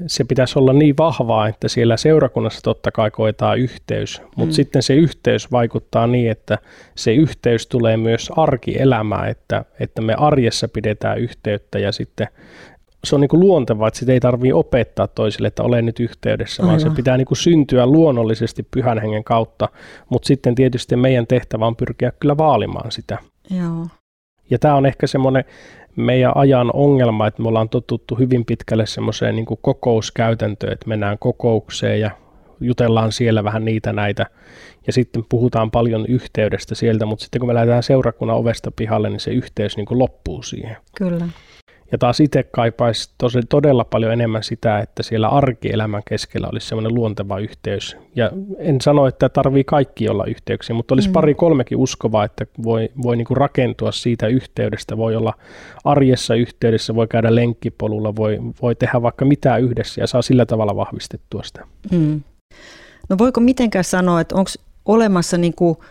[0.07, 4.57] se pitäisi olla niin vahvaa, että siellä seurakunnassa totta kai koetaan yhteys, mutta mm.
[4.57, 6.59] sitten se yhteys vaikuttaa niin, että
[6.95, 12.29] se yhteys tulee myös arkielämään, että, että me arjessa pidetään yhteyttä ja sitten
[13.05, 16.63] se on niin kuin luontevaa, että sitä ei tarvitse opettaa toisille, että olen nyt yhteydessä,
[16.63, 16.71] Aivan.
[16.71, 19.69] vaan se pitää niin kuin syntyä luonnollisesti pyhän hengen kautta,
[20.09, 23.19] mutta sitten tietysti meidän tehtävä on pyrkiä kyllä vaalimaan sitä.
[23.51, 23.87] Joo.
[24.51, 25.45] Ja tämä on ehkä semmoinen
[25.97, 31.19] meidän ajan ongelma, että me ollaan totuttu hyvin pitkälle semmoiseen niin kuin kokouskäytäntöön, että mennään
[31.19, 32.11] kokoukseen ja
[32.61, 34.27] jutellaan siellä vähän niitä näitä,
[34.87, 39.21] ja sitten puhutaan paljon yhteydestä sieltä, mutta sitten kun me lähdetään seurakunnan ovesta pihalle, niin
[39.21, 40.77] se yhteys niin kuin loppuu siihen.
[40.99, 41.29] Kyllä.
[41.93, 46.95] Ja taas itse kaipaisi tosi, todella paljon enemmän sitä, että siellä arkielämän keskellä olisi semmoinen
[46.95, 47.97] luonteva yhteys.
[48.17, 51.13] Ja en sano, että tarvii kaikki olla yhteyksiä, mutta olisi mm.
[51.13, 54.97] pari kolmekin uskovaa, että voi, voi niinku rakentua siitä yhteydestä.
[54.97, 55.35] Voi olla
[55.85, 60.77] arjessa yhteydessä, voi käydä lenkkipolulla, voi, voi tehdä vaikka mitä yhdessä ja saa sillä tavalla
[60.77, 61.67] vahvistettua sitä.
[61.93, 62.21] Mm.
[63.09, 64.51] No voiko mitenkään sanoa, että onko
[64.85, 65.85] olemassa niinku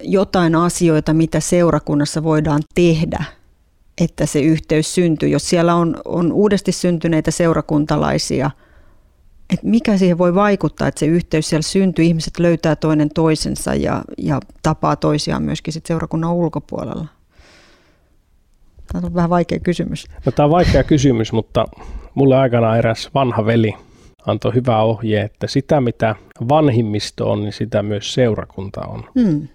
[0.00, 3.24] jotain asioita, mitä seurakunnassa voidaan tehdä–
[4.00, 5.28] että se yhteys syntyy.
[5.28, 8.50] Jos siellä on, on uudesti syntyneitä seurakuntalaisia,
[9.52, 14.02] että mikä siihen voi vaikuttaa, että se yhteys siellä syntyy, ihmiset löytää toinen toisensa ja,
[14.18, 17.06] ja tapaa toisiaan myöskin sit seurakunnan ulkopuolella?
[18.92, 20.06] Tämä on vähän vaikea kysymys.
[20.26, 21.64] No, tämä on vaikea kysymys, mutta
[22.14, 23.74] mulle aikana eräs vanha veli
[24.26, 26.14] antoi hyvää ohje, että sitä mitä
[26.48, 29.04] vanhimmisto on, niin sitä myös seurakunta on.
[29.20, 29.48] Hmm.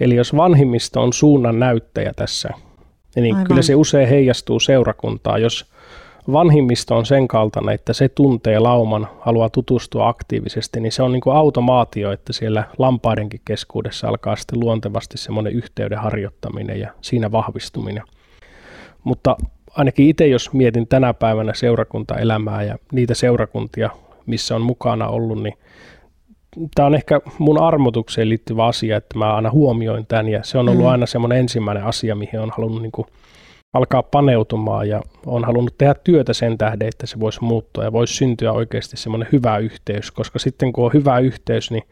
[0.00, 2.50] Eli jos vanhimmisto on suunnan näyttäjä tässä
[3.20, 3.46] niin Aivan.
[3.46, 5.66] kyllä se usein heijastuu seurakuntaa, jos
[6.32, 11.20] vanhimmisto on sen kaltainen, että se tuntee lauman, haluaa tutustua aktiivisesti, niin se on niin
[11.20, 18.02] kuin automaatio, että siellä lampaidenkin keskuudessa alkaa sitten luontevasti semmoinen yhteyden harjoittaminen ja siinä vahvistuminen.
[19.04, 19.36] Mutta
[19.76, 23.90] ainakin itse, jos mietin tänä päivänä seurakuntaelämää ja niitä seurakuntia,
[24.26, 25.54] missä on mukana ollut, niin
[26.74, 30.68] tämä on ehkä mun armotukseen liittyvä asia, että mä aina huomioin tämän ja se on
[30.68, 30.90] ollut mm.
[30.90, 33.06] aina semmoinen ensimmäinen asia, mihin on halunnut niin kuin
[33.72, 38.14] alkaa paneutumaan ja on halunnut tehdä työtä sen tähden, että se voisi muuttua ja voisi
[38.14, 41.82] syntyä oikeasti semmoinen hyvä yhteys, koska sitten kun on hyvä yhteys, niin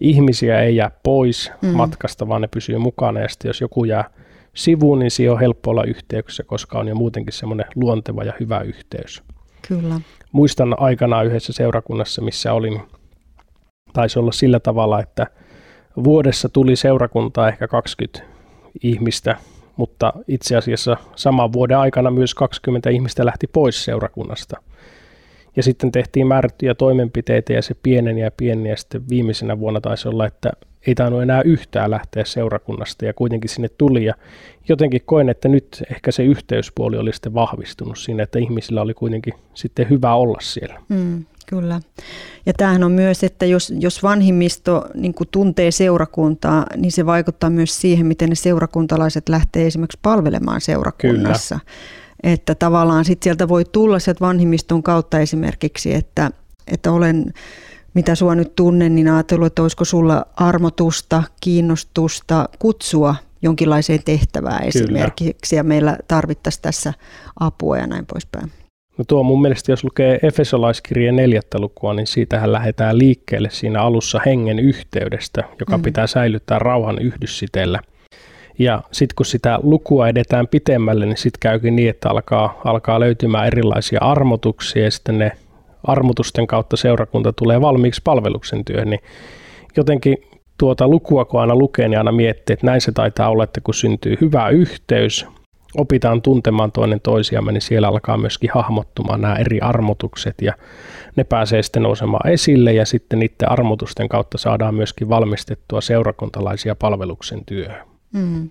[0.00, 1.68] ihmisiä ei jää pois mm.
[1.68, 4.10] matkasta, vaan ne pysyy mukana ja sitten jos joku jää
[4.54, 8.60] sivuun, niin siihen on helppo olla yhteyksissä, koska on jo muutenkin semmoinen luonteva ja hyvä
[8.60, 9.22] yhteys.
[9.68, 10.00] Kyllä.
[10.32, 12.80] Muistan aikanaan yhdessä seurakunnassa, missä olin,
[13.92, 15.26] taisi olla sillä tavalla, että
[16.04, 18.22] vuodessa tuli seurakuntaa ehkä 20
[18.82, 19.36] ihmistä,
[19.76, 24.62] mutta itse asiassa saman vuoden aikana myös 20 ihmistä lähti pois seurakunnasta.
[25.56, 30.08] Ja sitten tehtiin määrättyjä toimenpiteitä ja se pieneni ja pieneni ja sitten viimeisenä vuonna taisi
[30.08, 30.50] olla, että
[30.86, 34.14] ei tainnut enää yhtään lähteä seurakunnasta ja kuitenkin sinne tuli ja
[34.68, 39.34] jotenkin koen, että nyt ehkä se yhteyspuoli oli sitten vahvistunut siinä, että ihmisillä oli kuitenkin
[39.54, 40.80] sitten hyvä olla siellä.
[40.88, 41.80] Mm, kyllä.
[42.46, 47.80] Ja tämähän on myös, että jos, jos vanhimmisto niin tuntee seurakuntaa, niin se vaikuttaa myös
[47.80, 51.58] siihen, miten ne seurakuntalaiset lähtee esimerkiksi palvelemaan seurakunnassa.
[51.58, 52.32] Kyllä.
[52.34, 56.30] Että tavallaan sitten sieltä voi tulla sieltä vanhimmiston kautta esimerkiksi, että,
[56.66, 57.32] että olen
[57.94, 65.56] mitä sua nyt tunnen, niin ajatellut, että olisiko sulla armotusta, kiinnostusta kutsua jonkinlaiseen tehtävään esimerkiksi,
[65.56, 66.94] ja meillä tarvittaisiin tässä
[67.40, 68.52] apua ja näin poispäin.
[69.00, 74.20] No tuo mun mielestä, jos lukee Efesolaiskirjeen neljättä lukua, niin siitähän lähdetään liikkeelle siinä alussa
[74.26, 75.82] hengen yhteydestä, joka mm.
[75.82, 77.80] pitää säilyttää rauhan yhdyssitellä.
[78.58, 83.46] Ja sitten kun sitä lukua edetään pitemmälle, niin sitten käykin niin, että alkaa, alkaa löytymään
[83.46, 85.32] erilaisia armotuksia ja sitten ne
[85.84, 89.00] armutusten kautta seurakunta tulee valmiiksi palveluksen työhön, niin
[89.76, 90.16] jotenkin
[90.58, 93.74] tuota lukua kun aina lukee, niin aina miettii, että näin se taitaa olla, että kun
[93.74, 95.26] syntyy hyvä yhteys,
[95.76, 100.54] opitaan tuntemaan toinen toisiamme, niin siellä alkaa myöskin hahmottumaan nämä eri armotukset ja
[101.16, 107.44] ne pääsee sitten nousemaan esille ja sitten niiden armotusten kautta saadaan myöskin valmistettua seurakuntalaisia palveluksen
[107.44, 107.86] työhön.
[108.12, 108.50] Mm.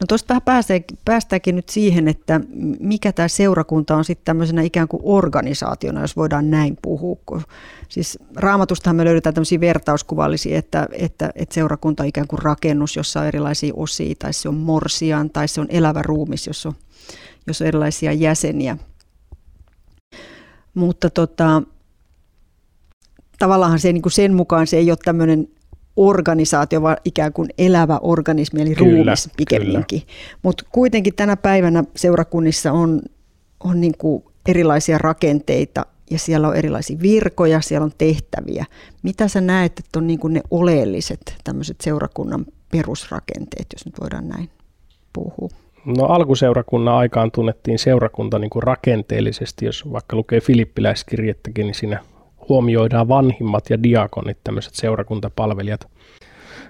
[0.00, 2.40] No tuosta vähän pääsee, päästäänkin nyt siihen, että
[2.80, 7.40] mikä tämä seurakunta on sitten tämmöisenä ikään kuin organisaationa, jos voidaan näin puhua.
[7.88, 13.20] Siis raamatustahan me löydetään tämmöisiä vertauskuvallisia, että, että, että seurakunta on ikään kuin rakennus, jossa
[13.20, 16.74] on erilaisia osia, tai se on morsian, tai se on elävä ruumis, jossa on,
[17.46, 18.78] jossa on erilaisia jäseniä.
[20.74, 21.62] Mutta tota,
[23.38, 25.48] tavallaan se, niin kuin sen mukaan se ei ole tämmöinen
[25.96, 30.02] organisaatio, vaan ikään kuin elävä organismi, eli kyllä, ruumis pikemminkin.
[30.42, 33.00] Mutta kuitenkin tänä päivänä seurakunnissa on,
[33.64, 38.64] on niin kuin erilaisia rakenteita ja siellä on erilaisia virkoja, siellä on tehtäviä.
[39.02, 44.28] Mitä sä näet, että on niin kuin ne oleelliset tämmöiset seurakunnan perusrakenteet, jos nyt voidaan
[44.28, 44.50] näin
[45.12, 45.48] puhua?
[45.84, 52.00] No alkuseurakunnan aikaan tunnettiin seurakunta niin kuin rakenteellisesti, jos vaikka lukee filippiläiskirjettäkin, niin siinä
[52.48, 55.86] huomioidaan vanhimmat ja diakonit, tämmöiset seurakuntapalvelijat.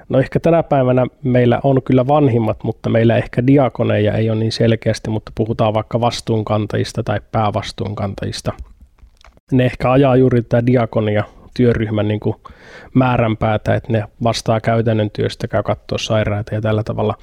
[0.09, 4.53] No ehkä tänä päivänä meillä on kyllä vanhimmat, mutta meillä ehkä diakoneja ei ole niin
[4.53, 8.53] selkeästi, mutta puhutaan vaikka vastuunkantajista tai päävastuunkantajista.
[9.53, 11.25] Ne ehkä ajaa juuri tätä diakonia
[11.57, 12.37] työryhmän niin kuin
[12.95, 17.15] määränpäätä, että ne vastaa käytännön työstä, käy katsoa sairaita ja tällä tavalla.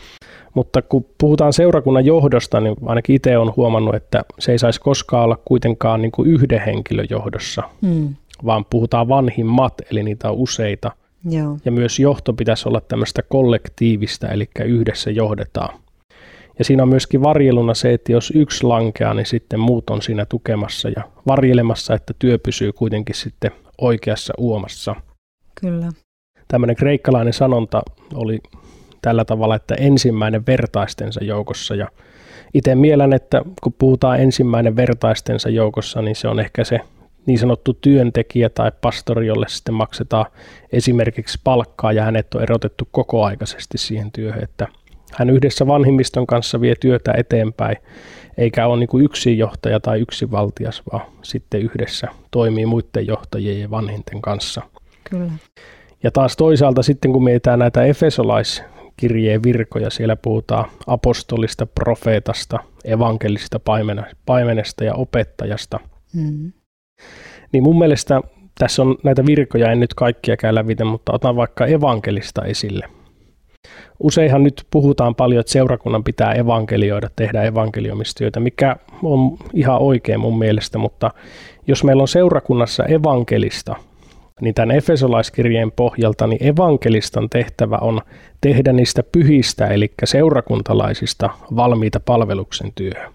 [0.53, 5.23] Mutta kun puhutaan seurakunnan johdosta, niin ainakin itse olen huomannut, että se ei saisi koskaan
[5.23, 10.91] olla kuitenkaan niin kuin yhden henkilön johdossa, mm vaan puhutaan vanhimmat, eli niitä on useita.
[11.29, 11.57] Joo.
[11.65, 15.79] Ja myös johto pitäisi olla tämmöistä kollektiivista, eli yhdessä johdetaan.
[16.59, 20.25] Ja siinä on myöskin varjeluna se, että jos yksi lankeaa, niin sitten muut on siinä
[20.25, 23.51] tukemassa ja varjelemassa, että työ pysyy kuitenkin sitten
[23.81, 24.95] oikeassa uomassa.
[25.61, 25.89] Kyllä.
[26.47, 27.81] Tämmöinen kreikkalainen sanonta
[28.13, 28.39] oli
[29.01, 31.75] tällä tavalla, että ensimmäinen vertaistensa joukossa.
[31.75, 31.87] Ja
[32.53, 36.79] itse mielen, että kun puhutaan ensimmäinen vertaistensa joukossa, niin se on ehkä se
[37.25, 40.25] niin sanottu työntekijä tai pastori, jolle sitten maksetaan
[40.71, 44.67] esimerkiksi palkkaa ja hänet on erotettu kokoaikaisesti siihen työhön, että
[45.13, 47.77] hän yhdessä vanhimmiston kanssa vie työtä eteenpäin,
[48.37, 53.69] eikä ole niin yksin johtaja tai yksin valtias, vaan sitten yhdessä toimii muiden johtajien ja
[53.71, 54.61] vanhinten kanssa.
[55.09, 55.31] Kyllä.
[56.03, 63.59] Ja taas toisaalta sitten kun mietitään näitä Efesolaiskirjeen virkoja, siellä puhutaan apostolista, profeetasta, evankelista,
[64.25, 65.79] paimenesta ja opettajasta.
[66.13, 66.51] Mm.
[67.51, 68.21] Niin mun mielestä
[68.57, 72.85] tässä on näitä virkoja, en nyt kaikkia käy läpi, mutta otan vaikka evankelista esille.
[73.99, 80.39] Useinhan nyt puhutaan paljon, että seurakunnan pitää evankelioida, tehdä evankeliomistyötä, mikä on ihan oikein mun
[80.39, 81.11] mielestä, mutta
[81.67, 83.75] jos meillä on seurakunnassa evankelista,
[84.41, 88.01] niin tämän Efesolaiskirjeen pohjalta, niin evankelistan tehtävä on
[88.41, 93.13] tehdä niistä pyhistä, eli seurakuntalaisista valmiita palveluksen työhön.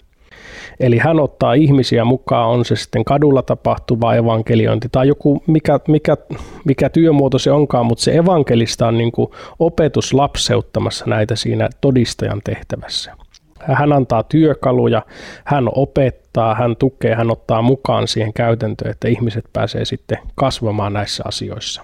[0.81, 6.17] Eli hän ottaa ihmisiä mukaan, on se sitten kadulla tapahtuva evankeliointi tai joku, mikä, mikä,
[6.65, 12.41] mikä työmuoto se onkaan, mutta se evankelista on niin kuin opetus lapseuttamassa näitä siinä todistajan
[12.45, 13.17] tehtävässä.
[13.61, 15.03] Hän antaa työkaluja,
[15.45, 21.23] hän opettaa, hän tukee, hän ottaa mukaan siihen käytäntöön, että ihmiset pääsee sitten kasvamaan näissä
[21.27, 21.83] asioissa.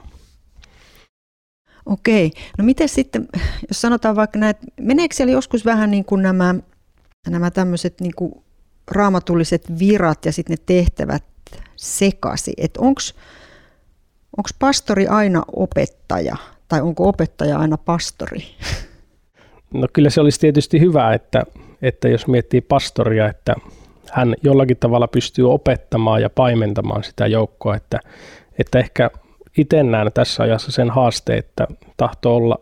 [1.87, 3.29] Okei, no miten sitten,
[3.69, 6.55] jos sanotaan vaikka näin, meneekö siellä joskus vähän niin kuin nämä,
[7.31, 8.33] nämä tämmöiset niin kuin
[8.91, 11.25] raamatulliset virat ja sitten ne tehtävät
[11.77, 16.37] sekasi, että onko pastori aina opettaja
[16.69, 18.41] tai onko opettaja aina pastori?
[19.75, 21.43] No kyllä se olisi tietysti hyvä, että,
[21.83, 23.55] että jos miettii pastoria, että
[24.11, 28.01] hän jollakin tavalla pystyy opettamaan ja paimentamaan sitä joukkoa, että,
[28.59, 29.11] että ehkä
[29.59, 31.67] itse näen tässä ajassa sen haasteen, että
[31.97, 32.59] tahtoo olla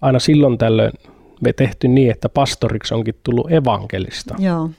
[0.00, 0.92] aina silloin tällöin
[1.40, 4.34] me tehty niin, että pastoriksi onkin tullut evankelista.
[4.38, 4.70] Joo.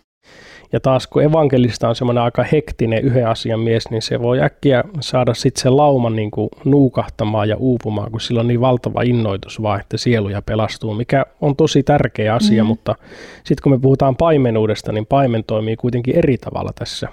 [0.76, 4.84] Ja taas kun evankelista on semmoinen aika hektinen yhden asian mies, niin se voi äkkiä
[5.00, 9.62] saada sitten sen lauman niin kuin nuukahtamaan ja uupumaan, kun sillä on niin valtava innoitus
[9.62, 12.68] vaan, että sieluja pelastuu, mikä on tosi tärkeä asia, mm.
[12.68, 12.96] mutta
[13.38, 17.08] sitten kun me puhutaan paimenuudesta, niin paimen toimii kuitenkin eri tavalla tässä.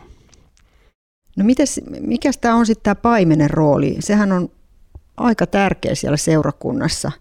[1.37, 3.97] No mites, mikä tämä on sitten tämä paimenen rooli?
[4.01, 4.49] Sehän on
[5.17, 7.13] aika tärkeä siellä seurakunnassa.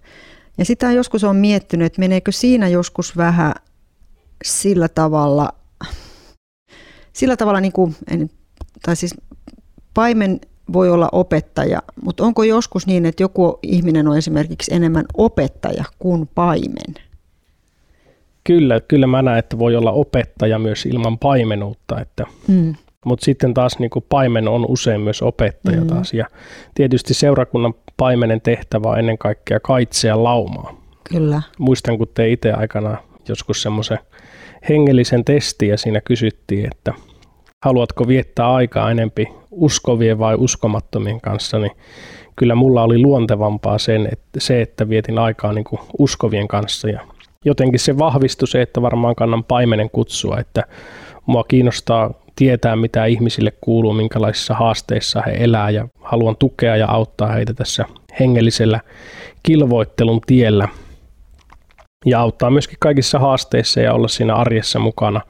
[0.58, 3.54] Ja sitä joskus on miettinyt, että meneekö siinä joskus vähän
[4.44, 5.54] sillä tavalla–
[7.14, 7.96] sillä tavalla, niin kuin,
[8.86, 9.16] tai siis
[9.94, 10.40] paimen
[10.74, 16.30] voi olla opettaja, mutta onko joskus niin, että joku ihminen on esimerkiksi enemmän opettaja kuin
[16.36, 16.96] paimen?
[18.44, 22.76] Kyllä, kyllä mä näen, että voi olla opettaja myös ilman paimenuutta, että, mm.
[23.06, 25.88] mutta sitten taas niin kuin paimen on usein myös opettaja mm.
[25.88, 26.26] taas ja
[26.76, 30.82] tietysti seurakunnan paimenen tehtävä on ennen kaikkea kaitsea laumaa.
[31.04, 31.42] Kyllä.
[31.58, 32.98] Muistan, kun te itse aikana
[33.28, 34.00] joskus semmoisen
[34.70, 36.94] hengellisen testin ja siinä kysyttiin, että
[37.66, 41.72] haluatko viettää aikaa enempi uskovien vai uskomattomien kanssa, niin
[42.36, 46.90] kyllä mulla oli luontevampaa sen, että se, että vietin aikaa niin kuin uskovien kanssa.
[46.90, 47.02] Ja
[47.46, 50.64] jotenkin se vahvistui se, että varmaan kannan paimenen kutsua, että
[51.26, 57.32] mua kiinnostaa tietää, mitä ihmisille kuuluu, minkälaisissa haasteissa he elää ja haluan tukea ja auttaa
[57.32, 57.86] heitä tässä
[58.20, 58.80] hengellisellä
[59.44, 60.68] kilvoittelun tiellä
[62.06, 65.22] ja auttaa myöskin kaikissa haasteissa ja olla siinä arjessa mukana.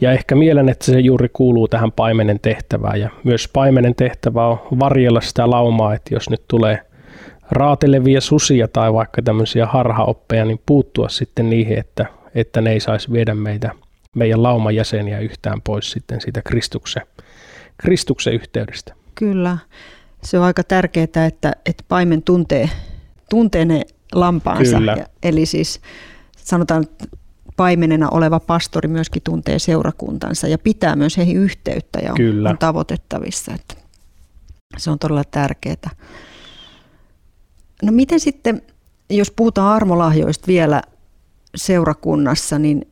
[0.00, 3.00] Ja ehkä mielen, että se juuri kuuluu tähän paimenen tehtävään.
[3.00, 6.80] Ja myös paimenen tehtävä on varjella sitä laumaa, että jos nyt tulee
[7.50, 13.12] raatelevia susia tai vaikka tämmöisiä harhaoppeja, niin puuttua sitten niihin, että, että ne ei saisi
[13.12, 13.70] viedä meitä,
[14.16, 17.02] meidän lauman jäseniä yhtään pois sitten siitä Kristuksen,
[17.76, 18.94] Kristuksen yhteydestä.
[19.14, 19.58] Kyllä.
[20.22, 22.70] Se on aika tärkeää, että, että paimen tuntee,
[23.30, 24.78] tuntee ne lampaansa.
[24.78, 24.96] Kyllä.
[25.22, 25.80] Eli siis
[26.36, 27.04] sanotaan, että
[27.56, 32.50] paimenena oleva pastori myöskin tuntee seurakuntansa ja pitää myös heihin yhteyttä ja on, Kyllä.
[32.50, 33.54] on tavoitettavissa.
[33.54, 33.74] Että
[34.76, 35.90] se on todella tärkeää.
[37.82, 38.62] No miten sitten,
[39.10, 40.82] jos puhutaan armolahjoista vielä
[41.54, 42.88] seurakunnassa, niin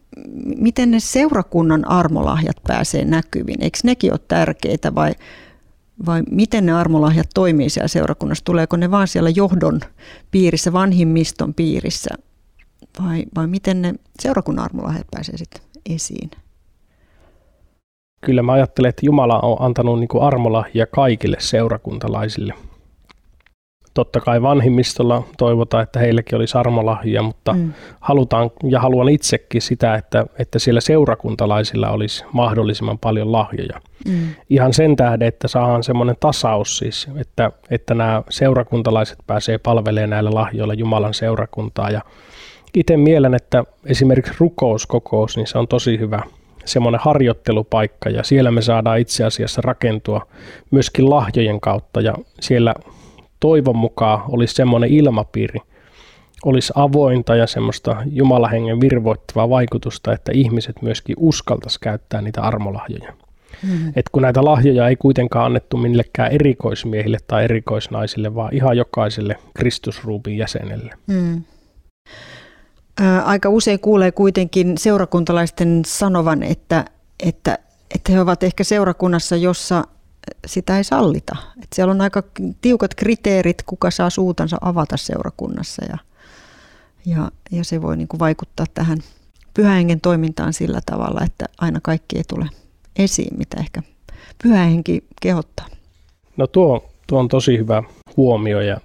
[0.56, 3.62] miten ne seurakunnan armolahjat pääsee näkyviin?
[3.62, 5.12] Eikö nekin ole tärkeitä vai,
[6.06, 8.44] vai miten ne armolahjat toimii siellä seurakunnassa?
[8.44, 9.80] Tuleeko ne vaan siellä johdon
[10.30, 12.10] piirissä, vanhimmiston piirissä
[13.02, 16.30] vai, vai miten ne seurakunnan armolahjat pääsee sitten esiin?
[18.20, 22.54] Kyllä mä ajattelen, että Jumala on antanut niin armolahja kaikille seurakuntalaisille.
[23.96, 27.72] Totta kai vanhimmistolla toivotaan, että heilläkin olisi armolahja, mutta mm.
[28.00, 33.80] halutaan ja haluan itsekin sitä, että, että siellä seurakuntalaisilla olisi mahdollisimman paljon lahjoja.
[34.08, 34.28] Mm.
[34.50, 40.30] Ihan sen tähden, että saadaan semmoinen tasaus siis, että, että nämä seurakuntalaiset pääsee palvelemaan näillä
[40.34, 42.00] lahjoilla Jumalan seurakuntaa ja
[42.74, 46.22] itse mielen, että esimerkiksi rukouskokous, niin se on tosi hyvä
[46.64, 50.26] semmoinen harjoittelupaikka ja siellä me saadaan itse asiassa rakentua
[50.70, 52.74] myöskin lahjojen kautta ja siellä
[53.40, 55.60] toivon mukaan olisi semmoinen ilmapiiri,
[56.44, 63.12] olisi avointa ja semmoista Jumalahengen virvoittavaa vaikutusta, että ihmiset myöskin uskaltaisi käyttää niitä armolahjoja.
[63.62, 63.92] Mm.
[63.96, 70.38] Et kun näitä lahjoja ei kuitenkaan annettu millekään erikoismiehille tai erikoisnaisille, vaan ihan jokaiselle Kristusruupin
[70.38, 70.94] jäsenelle.
[71.06, 71.42] Mm
[73.24, 76.84] aika usein kuulee kuitenkin seurakuntalaisten sanovan, että,
[77.22, 77.58] että,
[77.94, 79.84] että he ovat ehkä seurakunnassa, jossa
[80.46, 81.36] sitä ei sallita.
[81.62, 82.22] Että siellä on aika
[82.60, 85.98] tiukat kriteerit, kuka saa suutansa avata seurakunnassa ja,
[87.06, 88.98] ja, ja se voi niin kuin vaikuttaa tähän
[89.54, 92.46] pyhähengen toimintaan sillä tavalla, että aina kaikki ei tule
[92.96, 93.82] esiin, mitä ehkä
[94.42, 95.66] pyhähenki kehottaa.
[96.36, 97.82] No tuo, tuo on tosi hyvä
[98.16, 98.80] huomio ja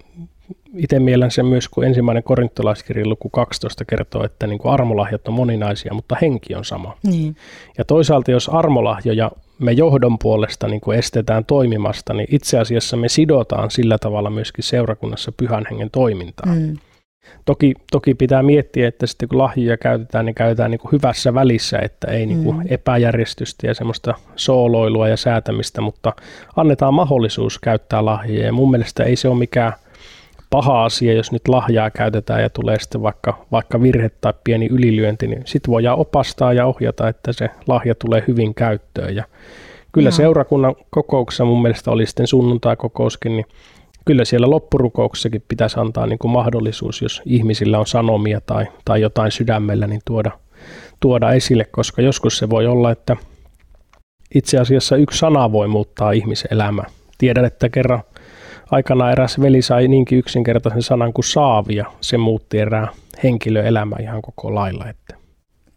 [0.76, 5.34] itse mielen sen myös, kun ensimmäinen korintolaiskirja luku 12 kertoo, että niin kuin armolahjat on
[5.34, 6.96] moninaisia, mutta henki on sama.
[7.02, 7.36] Niin.
[7.78, 9.30] Ja toisaalta, jos armolahjoja
[9.62, 14.64] me johdon puolesta niin kuin estetään toimimasta, niin itse asiassa me sidotaan sillä tavalla myöskin
[14.64, 16.58] seurakunnassa pyhän hengen toimintaan.
[16.58, 16.76] Mm.
[17.44, 21.78] Toki, toki pitää miettiä, että sitten kun lahjoja käytetään, niin käytetään niin kuin hyvässä välissä,
[21.78, 22.62] että ei niin kuin mm.
[22.68, 26.12] epäjärjestystä ja semmoista sooloilua ja säätämistä, mutta
[26.56, 28.46] annetaan mahdollisuus käyttää lahjoja.
[28.46, 29.72] Ja mun mielestä ei se ole mikään
[30.52, 35.26] paha asia, jos nyt lahjaa käytetään ja tulee sitten vaikka, vaikka virhe tai pieni ylilyönti,
[35.26, 39.16] niin sitten voidaan opastaa ja ohjata, että se lahja tulee hyvin käyttöön.
[39.16, 39.24] Ja
[39.92, 40.12] kyllä no.
[40.12, 43.46] seurakunnan kokouksessa mun mielestä oli sitten sunnuntai-kokouskin, niin
[44.04, 49.30] kyllä siellä loppurukouksessakin pitäisi antaa niin kuin mahdollisuus, jos ihmisillä on sanomia tai, tai jotain
[49.30, 50.30] sydämellä, niin tuoda,
[51.00, 53.16] tuoda esille, koska joskus se voi olla, että
[54.34, 56.86] itse asiassa yksi sana voi muuttaa ihmiselämää.
[57.18, 58.02] Tiedän, että kerran
[58.72, 62.88] aikana eräs veli sai niinkin yksinkertaisen sanan kuin saavi ja se muutti erää
[63.22, 64.88] henkilöelämä ihan koko lailla.
[64.88, 65.14] Että.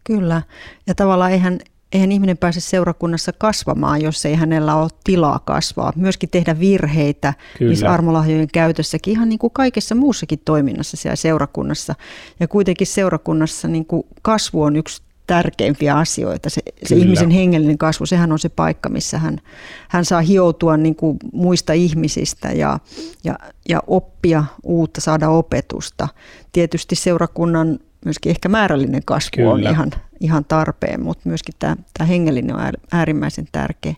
[0.04, 0.42] Kyllä,
[0.86, 1.58] ja tavallaan eihän,
[1.92, 5.92] eihän ihminen pääse seurakunnassa kasvamaan, jos ei hänellä ole tilaa kasvaa.
[5.96, 7.70] Myöskin tehdä virheitä Kyllä.
[7.70, 11.94] niissä armolahjojen käytössäkin, ihan niin kuin kaikessa muussakin toiminnassa siellä seurakunnassa.
[12.40, 16.50] Ja kuitenkin seurakunnassa niin kuin kasvu on yksi tärkeimpiä asioita.
[16.50, 19.40] Se, se ihmisen hengellinen kasvu, sehän on se paikka, missä hän,
[19.88, 22.78] hän saa hioutua niin kuin muista ihmisistä ja,
[23.24, 26.08] ja, ja oppia uutta, saada opetusta.
[26.52, 29.50] Tietysti seurakunnan myöskin ehkä määrällinen kasvu Kyllä.
[29.50, 33.94] on ihan, ihan tarpeen, mutta myöskin tämä, tämä hengellinen on äärimmäisen tärkeä.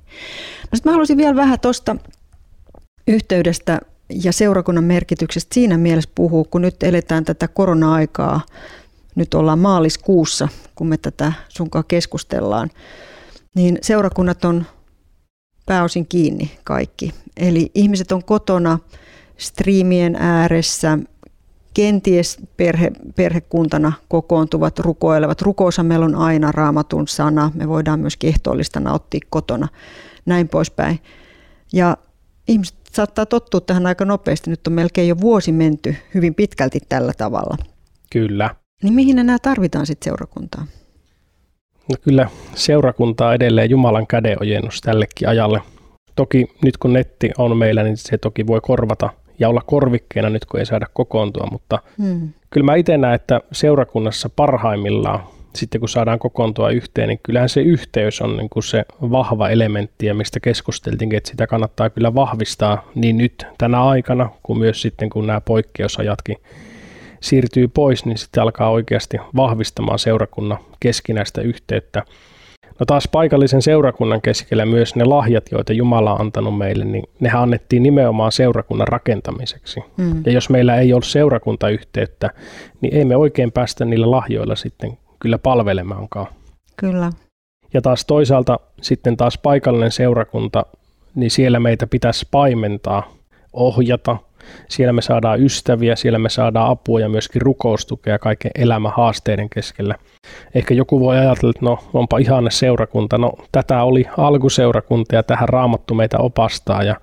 [0.62, 1.96] No sitten mä haluaisin vielä vähän tuosta
[3.08, 3.80] yhteydestä
[4.24, 8.40] ja seurakunnan merkityksestä siinä mielessä puhua, kun nyt eletään tätä korona-aikaa
[9.18, 12.70] nyt ollaan maaliskuussa, kun me tätä sunkaan keskustellaan,
[13.54, 14.66] niin seurakunnat on
[15.66, 17.14] pääosin kiinni kaikki.
[17.36, 18.78] Eli ihmiset on kotona
[19.36, 20.98] striimien ääressä,
[21.74, 25.42] kenties perhe, perhekuntana kokoontuvat, rukoilevat.
[25.42, 27.52] Rukousa meillä on aina raamatun sana.
[27.54, 29.68] Me voidaan myös ehtoollista nauttia kotona,
[30.26, 30.98] näin poispäin.
[31.72, 31.96] Ja
[32.48, 34.50] ihmiset saattaa tottua tähän aika nopeasti.
[34.50, 37.56] Nyt on melkein jo vuosi menty hyvin pitkälti tällä tavalla.
[38.10, 38.54] Kyllä.
[38.82, 40.66] Niin mihin enää tarvitaan sitten seurakuntaa?
[41.88, 45.62] No kyllä seurakuntaa edelleen Jumalan kädenojennus tällekin ajalle.
[46.16, 50.44] Toki nyt kun netti on meillä, niin se toki voi korvata ja olla korvikkeena nyt
[50.44, 52.28] kun ei saada kokoontua, mutta hmm.
[52.50, 55.20] kyllä mä itse näen, että seurakunnassa parhaimmillaan
[55.54, 60.06] sitten kun saadaan kokoontua yhteen, niin kyllähän se yhteys on niin kuin se vahva elementti
[60.06, 65.10] ja mistä keskusteltiin, että sitä kannattaa kyllä vahvistaa niin nyt tänä aikana kuin myös sitten
[65.10, 66.36] kun nämä poikkeusajatkin
[67.20, 72.02] siirtyy pois, niin sitten alkaa oikeasti vahvistamaan seurakunnan keskinäistä yhteyttä.
[72.80, 77.42] No taas paikallisen seurakunnan keskellä myös ne lahjat, joita Jumala on antanut meille, niin nehän
[77.42, 79.80] annettiin nimenomaan seurakunnan rakentamiseksi.
[79.96, 80.22] Mm.
[80.26, 82.30] Ja jos meillä ei ole seurakuntayhteyttä,
[82.80, 86.26] niin ei me oikein päästä niillä lahjoilla sitten kyllä palvelemaankaan.
[86.76, 87.10] Kyllä.
[87.74, 90.66] Ja taas toisaalta sitten taas paikallinen seurakunta,
[91.14, 93.12] niin siellä meitä pitäisi paimentaa,
[93.52, 94.16] ohjata,
[94.68, 99.94] siellä me saadaan ystäviä, siellä me saadaan apua ja myöskin rukoustukea kaiken elämän haasteiden keskellä.
[100.54, 103.18] Ehkä joku voi ajatella, että no onpa ihanne seurakunta.
[103.18, 106.96] No tätä oli alkuseurakunta ja tähän raamattu meitä opastaa ja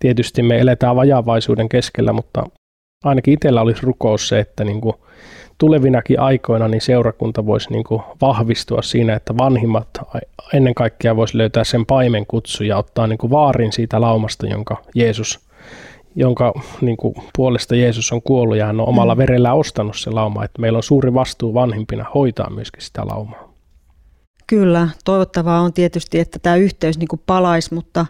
[0.00, 2.42] tietysti me eletään vajavaisuuden keskellä, mutta
[3.04, 4.94] ainakin itsellä olisi rukous se, että niin kuin
[5.58, 9.88] tulevinakin aikoina niin seurakunta voisi niin kuin vahvistua siinä, että vanhimmat
[10.54, 15.49] ennen kaikkea voisi löytää sen paimenkutsu ja ottaa niin kuin vaarin siitä laumasta, jonka Jeesus
[16.20, 19.18] jonka niin kuin, puolesta Jeesus on kuollut ja hän on omalla mm.
[19.18, 20.44] verellä ostanut se lauma.
[20.44, 23.54] Että meillä on suuri vastuu vanhimpina hoitaa myöskin sitä laumaa.
[24.46, 28.06] Kyllä, toivottavaa on tietysti, että tämä yhteys niin kuin palaisi, mutta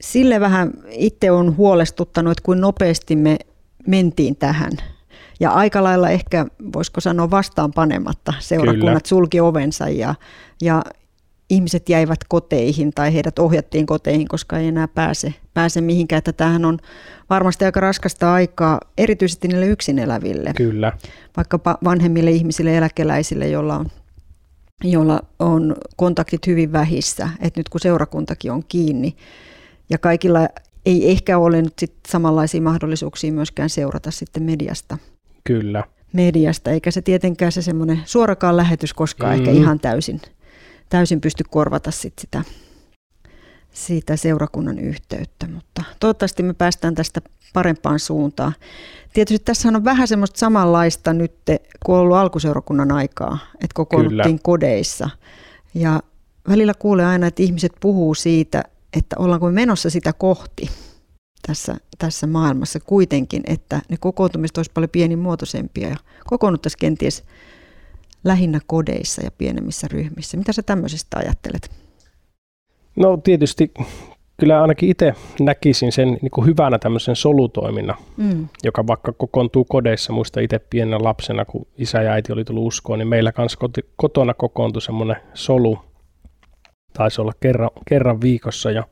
[0.00, 3.38] sille vähän itse on huolestuttanut, että kuin nopeasti me
[3.86, 4.72] mentiin tähän.
[5.40, 9.00] Ja aika lailla ehkä, voisiko sanoa vastaan panematta, seurakunnat Kyllä.
[9.08, 10.14] sulki ovensa ja,
[10.62, 10.82] ja
[11.50, 16.18] ihmiset jäivät koteihin tai heidät ohjattiin koteihin, koska ei enää pääse, pääse mihinkään.
[16.18, 16.78] Että tämähän on
[17.30, 20.52] varmasti aika raskasta aikaa, erityisesti niille yksin eläville.
[20.56, 20.92] Kyllä.
[21.36, 23.86] Vaikkapa vanhemmille ihmisille, eläkeläisille, joilla on,
[24.84, 27.28] joilla on kontaktit hyvin vähissä.
[27.40, 29.16] Että nyt kun seurakuntakin on kiinni
[29.90, 30.48] ja kaikilla
[30.86, 34.98] ei ehkä ole nyt sit samanlaisia mahdollisuuksia myöskään seurata sitten mediasta.
[35.44, 35.84] Kyllä.
[36.12, 39.38] Mediasta, eikä se tietenkään se semmoinen suorakaan lähetys koskaan mm.
[39.38, 40.20] ehkä ihan täysin–
[40.90, 42.44] täysin pysty korvata sit sitä,
[43.72, 47.20] siitä seurakunnan yhteyttä, mutta toivottavasti me päästään tästä
[47.52, 48.52] parempaan suuntaan.
[49.12, 51.32] Tietysti tässä on vähän semmoista samanlaista nyt,
[51.86, 54.40] kun on ollut alkuseurakunnan aikaa, että kokoonnuttiin Kyllä.
[54.42, 55.10] kodeissa.
[55.74, 56.00] Ja
[56.48, 60.70] välillä kuulee aina, että ihmiset puhuu siitä, että ollaanko me menossa sitä kohti
[61.46, 67.24] tässä, tässä maailmassa kuitenkin, että ne kokoontumiset olisi paljon pienimuotoisempia ja kokoonnuttaisiin kenties
[68.24, 70.36] lähinnä kodeissa ja pienemmissä ryhmissä.
[70.36, 71.70] Mitä sä tämmöisestä ajattelet?
[72.96, 73.72] No tietysti
[74.40, 78.48] kyllä ainakin itse näkisin sen niin kuin hyvänä tämmöisen solutoiminnan, mm.
[78.64, 80.12] joka vaikka kokoontuu kodeissa.
[80.12, 83.58] Muista itse pienenä lapsena, kun isä ja äiti oli tullut uskoon, niin meillä kanssa
[83.96, 85.78] kotona kokoontui semmoinen solu.
[86.92, 88.84] Taisi olla kerran, kerran viikossa ja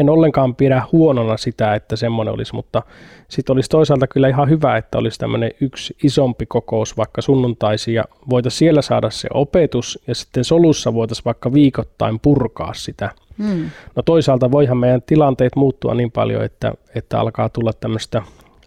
[0.00, 2.82] en ollenkaan pidä huonona sitä, että semmoinen olisi, mutta
[3.28, 8.04] sitten olisi toisaalta kyllä ihan hyvä, että olisi tämmöinen yksi isompi kokous vaikka sunnuntaisi ja
[8.30, 13.10] voitaisiin siellä saada se opetus ja sitten solussa voitaisiin vaikka viikoittain purkaa sitä.
[13.38, 13.70] Hmm.
[13.96, 18.22] No toisaalta voihan meidän tilanteet muuttua niin paljon, että, että alkaa tulla tämmöistä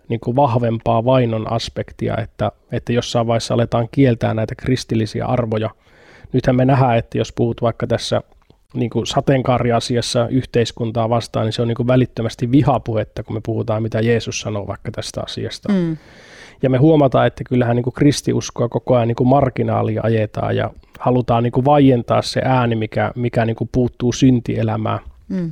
[0.10, 5.70] niin kuin vahvempaa vainon aspektia, että, että jossain vaiheessa aletaan kieltää näitä kristillisiä arvoja.
[6.34, 8.22] Nythän me nähdään, että jos puhut vaikka tässä
[8.74, 13.84] niin kuin sateenkaariasiassa yhteiskuntaa vastaan, niin se on niin kuin välittömästi vihapuhetta, kun me puhutaan,
[13.84, 15.71] mitä Jeesus sanoo vaikka tästä asiasta.
[15.71, 15.97] Mm.
[16.61, 20.69] Ja me huomataan, että kyllähän niin kuin kristiuskoa koko ajan niin kuin marginaalia ajetaan ja
[20.99, 24.99] halutaan niin kuin vaientaa se ääni, mikä, mikä niin kuin puuttuu syntielämään.
[25.30, 25.51] Mm.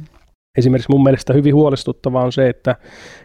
[0.58, 2.76] Esimerkiksi mun mielestä hyvin huolestuttavaa on se, että,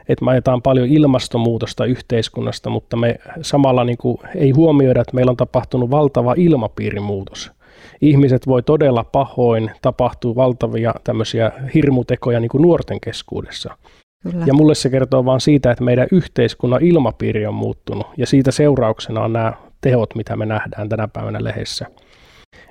[0.08, 5.30] että me ajetaan paljon ilmastonmuutosta yhteiskunnasta, mutta me samalla niin kuin ei huomioida, että meillä
[5.30, 7.55] on tapahtunut valtava ilmapiirimuutos
[8.00, 13.76] ihmiset voi todella pahoin, tapahtuu valtavia tämmöisiä hirmutekoja niin kuin nuorten keskuudessa.
[14.22, 14.44] Kyllä.
[14.46, 19.24] Ja mulle se kertoo vaan siitä, että meidän yhteiskunnan ilmapiiri on muuttunut ja siitä seurauksena
[19.24, 21.86] on nämä tehot, mitä me nähdään tänä päivänä lehdessä.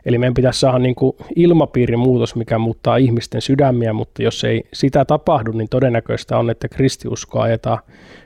[0.05, 4.63] Eli meidän pitäisi saada niin kuin ilmapiirin muutos, mikä muuttaa ihmisten sydämiä, mutta jos ei
[4.73, 7.79] sitä tapahdu, niin todennäköistä on, että kristiusko ajetaan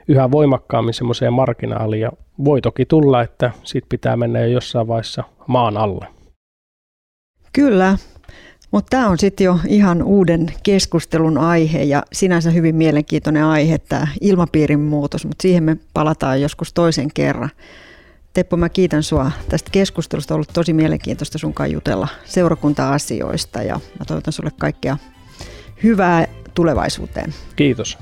[0.08, 2.02] yhä voimakkaammin semmoiseen marginaaliin.
[2.02, 2.12] Ja
[2.44, 6.06] voi toki tulla, että siitä pitää mennä jo jossain vaiheessa maan alle.
[7.52, 7.98] Kyllä,
[8.70, 14.06] mutta tämä on sitten jo ihan uuden keskustelun aihe ja sinänsä hyvin mielenkiintoinen aihe, tämä
[14.20, 17.50] ilmapiirin muutos, mutta siihen me palataan joskus toisen kerran.
[18.32, 20.34] Teppo, mä kiitän sua tästä keskustelusta.
[20.34, 24.96] On ollut tosi mielenkiintoista sunkaan jutella seurakunta-asioista ja mä toivotan sulle kaikkea
[25.82, 27.34] hyvää tulevaisuuteen.
[27.56, 27.98] Kiitos.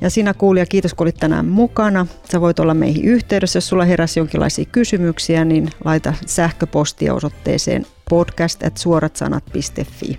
[0.00, 2.06] Ja sinä kuulija, kiitos kun olit tänään mukana.
[2.32, 10.18] Sä voit olla meihin yhteydessä, jos sulla heräsi jonkinlaisia kysymyksiä, niin laita sähköpostia osoitteeseen podcast.suoratsanat.fi.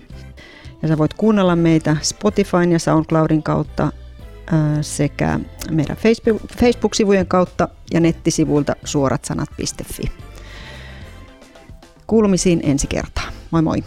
[0.81, 3.91] Ja sä voit kuunnella meitä Spotifyn ja SoundCloudin kautta
[4.81, 5.39] sekä
[5.71, 5.97] meidän
[6.57, 10.03] Facebook-sivujen kautta ja nettisivuilta suoratsanat.fi.
[12.07, 13.25] Kuulumisiin ensi kertaa.
[13.51, 13.83] Moi moi!